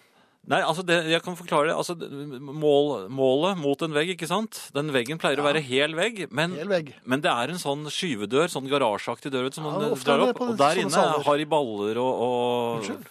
[0.48, 1.74] Nei, altså det, jeg kan forklare det.
[1.76, 1.92] Altså,
[2.40, 4.70] mål, målet mot en vegg, ikke sant?
[4.72, 6.94] Den veggen pleier å være hel vegg, men, hel vegg.
[7.04, 10.40] men det er en sånn skyvedør, sånn garasjeaktig dør, som Ja, man drar opp.
[10.40, 11.20] Og der inne saler.
[11.26, 13.04] har de baller og, og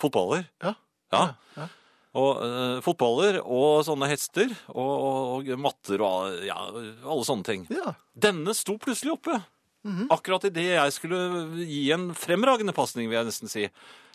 [0.00, 0.46] fotballer.
[0.64, 0.72] Ja.
[1.12, 1.22] Ja.
[1.56, 1.68] ja.
[2.20, 7.66] Og eh, fotballer og sånne hester og, og, og matter og ja, alle sånne ting.
[7.70, 7.94] Ja.
[8.18, 9.38] Denne sto plutselig oppe.
[9.86, 10.10] Mhm.
[10.12, 11.20] Akkurat idet jeg skulle
[11.64, 13.68] gi en fremragende pasning, vil jeg nesten si.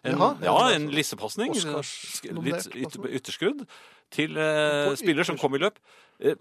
[0.05, 1.55] En, Jaha, ja, ja, en lissepasning.
[1.55, 3.63] Litt yt, ytterskudd
[4.13, 5.79] til eh, spiller som kom i løp.
[6.21, 6.37] Eh,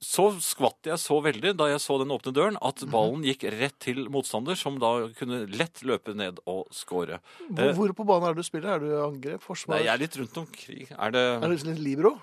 [0.00, 2.90] så skvatt jeg så veldig da jeg så den åpne døren, at Mhm.
[2.90, 7.20] ballen gikk rett til motstander, som da kunne lett løpe ned og score.
[7.50, 8.74] Hvor, hvor på banen er det du spiller?
[8.76, 9.76] Er du angrep, forsvar?
[9.76, 10.86] Nei, jeg er litt rundt omkring.
[10.98, 12.18] Er det Er det litt libero?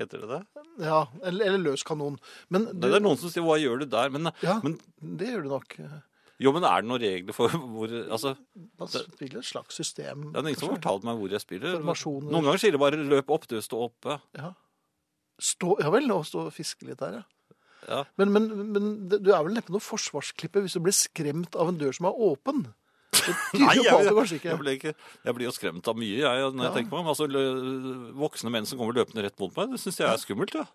[0.00, 0.64] Heter det det?
[0.80, 2.16] Ja, eller, eller løs kanon.
[2.48, 4.10] Men du, Det er noen som sier 'hva gjør du der'?
[4.10, 5.76] Men, ja, men, det gjør du nok.
[6.40, 8.34] jo, men er det noen regler for hvor Altså,
[8.78, 10.32] Man spiller et slags system.
[10.32, 11.76] det er ingen som har fortalt meg hvor jeg spiller.
[11.84, 14.20] Noen ganger sier det bare 'løp opp', du står oppe.
[14.34, 14.54] Ja.
[15.40, 17.56] Stå, ja vel, og stå og fiske litt her, ja.
[17.88, 18.02] Ja.
[18.20, 21.78] Men, men, men du er vel neppe noe forsvarsklippe hvis du blir skremt av en
[21.80, 22.66] dør som er åpen?
[23.56, 24.92] Nei, jeg, jeg, ikke blir ikke,
[25.24, 26.74] jeg blir jo skremt av mye, jeg, når jeg Ja.
[26.76, 27.08] tenker meg om.
[27.10, 30.54] Altså, lø- voksne menn som kommer løpende rett mot meg, det syns jeg er skummelt.
[30.60, 30.66] Ja.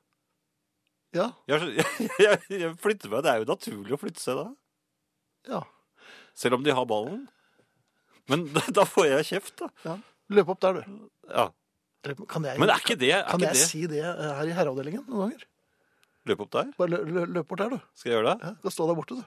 [1.16, 3.24] Ja, Jeg, jeg, jeg, jeg flytter meg.
[3.24, 4.48] Det er jo naturlig å flytte seg da.
[5.54, 5.62] ja,
[6.36, 7.22] Selv om de har ballen.
[8.28, 9.70] Men da får jeg kjeft, da.
[9.86, 9.96] ja.
[10.34, 10.98] Løp opp der, du.
[11.30, 11.48] Ja.
[12.30, 14.50] Kan jeg, Men er ikke det, er kan ikke jeg det si det eh, her
[14.52, 15.46] i herreavdelingen noen ganger?
[16.26, 16.70] Løp opp der?
[16.78, 17.80] Bare lø, lø, løp bort der, du.
[17.98, 18.46] Skal jeg gjøre det?
[18.46, 19.24] Ja, du kan stå der borte, du.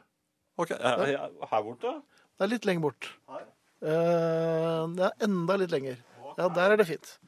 [0.59, 1.93] Ok, er- er- Her borte?
[2.39, 3.11] Det er litt lenger bort.
[3.31, 5.97] Eh, det er enda litt lenger.
[6.39, 7.19] Ja, der er det fint.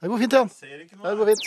[0.00, 0.48] Det går fint, Jan.
[0.48, 1.42] Det går fint.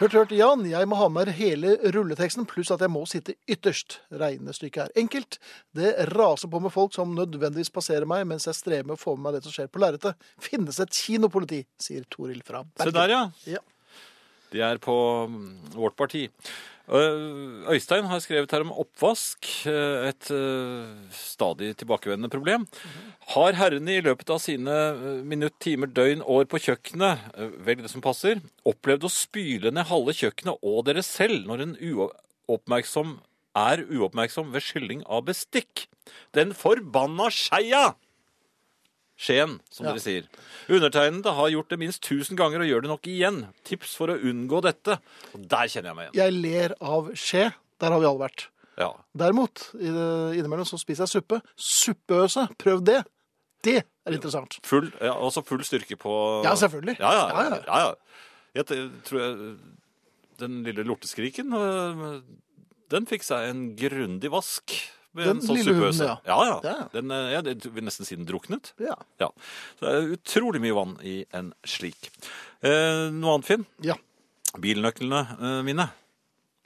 [0.00, 0.62] Hørt, hørt, Jan.
[0.64, 3.98] Jeg må ha med hele rulleteksten, pluss at jeg må sitte ytterst.
[4.16, 5.36] Regnestykket er enkelt.
[5.76, 9.12] Det raser på med folk som nødvendigvis passerer meg, mens jeg strever med å få
[9.18, 10.16] med meg det som skjer på lerretet.
[10.40, 12.96] Finnes et kinopoliti, sier Toril fra Se Bergen.
[12.96, 13.58] der, ja.
[13.58, 13.60] Ja.
[14.54, 14.96] De er på
[15.28, 15.44] mm,
[15.76, 16.24] vårt parti.
[16.90, 22.66] Øh, Øystein har skrevet her om oppvask, øh, et øh, stadig tilbakevendende problem.
[23.30, 27.30] Har herrene i løpet av sine minutt, timer, døgn, år på kjøkkenet,
[27.62, 31.76] velg det som passer, opplevd å spyle ned halve kjøkkenet og dere selv når en
[31.78, 33.20] uoppmerksom
[33.60, 35.86] er uoppmerksom ved skylling av bestikk?
[36.34, 37.92] Den forbanna skeia!
[39.20, 39.92] Skien, som Ja.
[39.92, 40.28] dere sier.
[40.72, 43.40] Undertegnede har gjort det minst tusen ganger og gjør det nok igjen.
[43.68, 44.96] Tips for å unngå dette.
[45.34, 46.20] Og der kjenner jeg meg igjen.
[46.22, 47.52] Jeg ler av skje.
[47.80, 48.46] Der har vi alle vært.
[48.80, 48.92] Ja.
[49.14, 51.42] Derimot, innimellom så spiser jeg suppe.
[51.56, 53.02] Suppeøse, prøv det.
[53.62, 54.56] Det er interessant.
[54.64, 56.14] Full, ja, også full styrke på
[56.46, 56.96] Ja, selvfølgelig.
[56.98, 57.26] Ja, ja.
[57.28, 57.78] Ja, ja, ja.
[57.90, 57.94] ja.
[58.54, 58.66] Jeg
[59.04, 59.58] tror jeg
[60.40, 62.22] Den lille lorteskriken, øh,
[62.90, 64.72] den fikk seg en grundig vask.
[65.16, 66.16] Med Den en sånn lille hunden, ja.
[66.28, 66.56] Ja, ja.
[66.64, 66.88] Ja.
[66.92, 68.72] Den, øh, ja, det vil nesten si den druknet.
[68.82, 68.94] Ja.
[69.22, 69.30] Ja.
[69.78, 72.10] Så det er utrolig mye vann i en slik.
[72.62, 73.66] Eh, noe annet, Finn?
[73.86, 73.96] ja.
[74.58, 75.84] Bilnøklene eh, mine.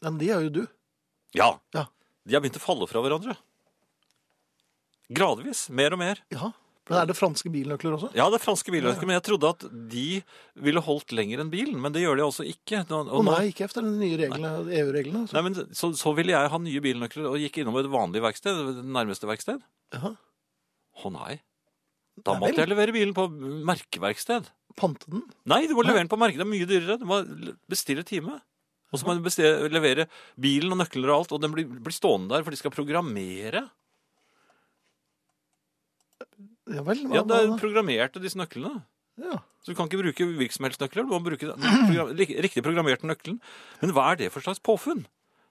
[0.04, 0.62] Men de er jo du.
[1.36, 1.50] Ja.
[1.76, 1.86] Ja.
[2.24, 3.34] De har begynt å falle fra hverandre.
[5.12, 5.66] Gradvis.
[5.68, 6.20] Mer og mer.
[6.32, 6.52] Ja.
[6.90, 8.10] Men er det franske bilnøkler også?
[8.12, 10.22] Ja, det er franske bilnøkler, men jeg trodde at de
[10.66, 11.78] ville holdt lenger enn bilen.
[11.80, 12.82] Men det gjør de altså ikke.
[12.84, 15.22] Å og nå- nei, ikke efter de nye reglene, EU-reglene.
[15.24, 15.38] altså.
[15.38, 18.60] Nei, men så, så ville jeg ha nye bilnøkler og gikk innom et vanlig verksted,
[18.82, 19.62] det nærmeste verksted.
[19.96, 21.38] Å nei.
[22.20, 22.60] Da Nei måtte vel.
[22.62, 23.24] jeg levere bilen på
[23.66, 24.50] merkeverksted.
[24.78, 25.22] Pante den?
[25.50, 25.88] Nei, du må Nei.
[25.90, 26.36] levere den på merke.
[26.38, 26.98] Det er mye dyrere.
[27.00, 27.22] Du må
[27.70, 28.40] bestille time.
[28.94, 30.04] Og så må du levere
[30.38, 33.64] bilen og nøkler og alt, og den blir, blir stående der, for de skal programmere.
[36.72, 37.02] Ja vel.
[37.04, 38.82] Hva, Ja, det er programmerte, disse nøklene.
[39.20, 39.40] ja.
[39.64, 43.38] Så du kan ikke bruke virksomhetsnøkler, du må bruke den program, riktig programmerte nøkkelen.
[43.80, 45.06] Men hva er det for slags påfunn?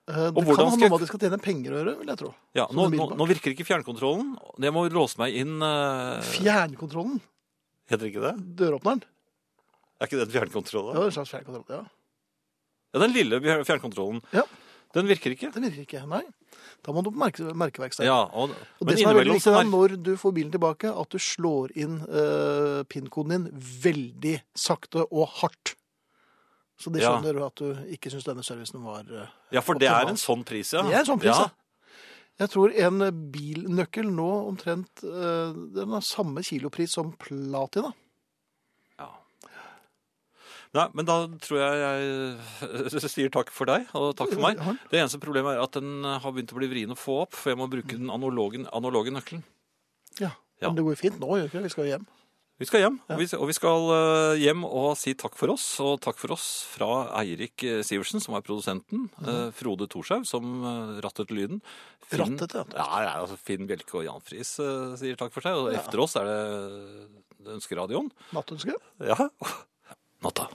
[0.06, 2.18] Eh, Det kan ha noe med at de skal tjene penger å gjøre, vil jeg
[2.20, 2.30] tro.
[2.54, 4.34] Ja, nå, nå, nå virker ikke fjernkontrollen.
[4.62, 6.20] Jeg må låse meg inn uh...
[6.34, 7.18] Fjernkontrollen.
[7.90, 8.34] Heter ikke det?
[8.60, 9.02] Døråpneren.
[9.98, 10.90] Er ikke det en fjernkontroll?
[10.92, 11.00] Det da?
[11.00, 11.82] var en slags fjernkontroll, ja.
[12.94, 14.20] Ja, den lille fjernkontrollen.
[14.36, 14.44] Ja.
[14.94, 15.50] Den virker ikke.
[15.54, 16.22] Den virker ikke, nei.
[16.84, 18.06] Da må du på merke, merkeverksted.
[18.06, 21.10] Ja, og, Og det som er veldig viktig er når du får bilen tilbake, at
[21.10, 25.74] du slår inn uh, PIN-koden din veldig sakte og hardt.
[26.78, 27.10] Så de Ja.
[27.14, 30.44] skjønner at du ikke syns denne servicen var uh, Ja, for det er en sånn
[30.46, 30.82] pris, ja.
[30.82, 31.48] Det er en sånn pris, ja.
[31.48, 31.50] ja.
[32.44, 37.92] Jeg tror en bilnøkkel nå omtrent uh, Den har samme kilopris som platina.
[40.74, 44.58] Nei, men da tror jeg jeg sier takk for deg, og takk for meg.
[44.90, 47.52] Det eneste problemet er at den har begynt å bli vrien å få opp, for
[47.52, 49.44] jeg må bruke den analoge, analoge nøkkelen.
[50.18, 50.32] Ja.
[50.62, 50.68] Ja.
[50.70, 51.68] Men det går jo fint nå, gjør ikke det?
[51.70, 52.04] Vi skal hjem.
[52.62, 53.16] Vi skal hjem, Ja.
[53.18, 55.64] og, vi, skal eh, hjem og si takk for oss.
[55.82, 56.86] Og takk for oss fra
[57.18, 59.08] Eirik eh, Sivertsen, som er produsenten.
[59.26, 60.62] eh, Frode Thorshaug, som
[61.02, 61.58] rattet lyden.
[62.14, 62.62] Rattet, ja.
[62.78, 62.86] ja.
[63.08, 64.54] ja, altså Finn Bjelke og Jan Friis
[65.02, 65.58] sier takk for seg.
[65.58, 65.82] Og Ja.
[65.82, 66.40] efter oss er det,
[67.42, 68.10] det Ønskeradioen.
[68.38, 68.78] Nattønsket.
[69.02, 69.18] Ja.
[70.24, 70.48] natta.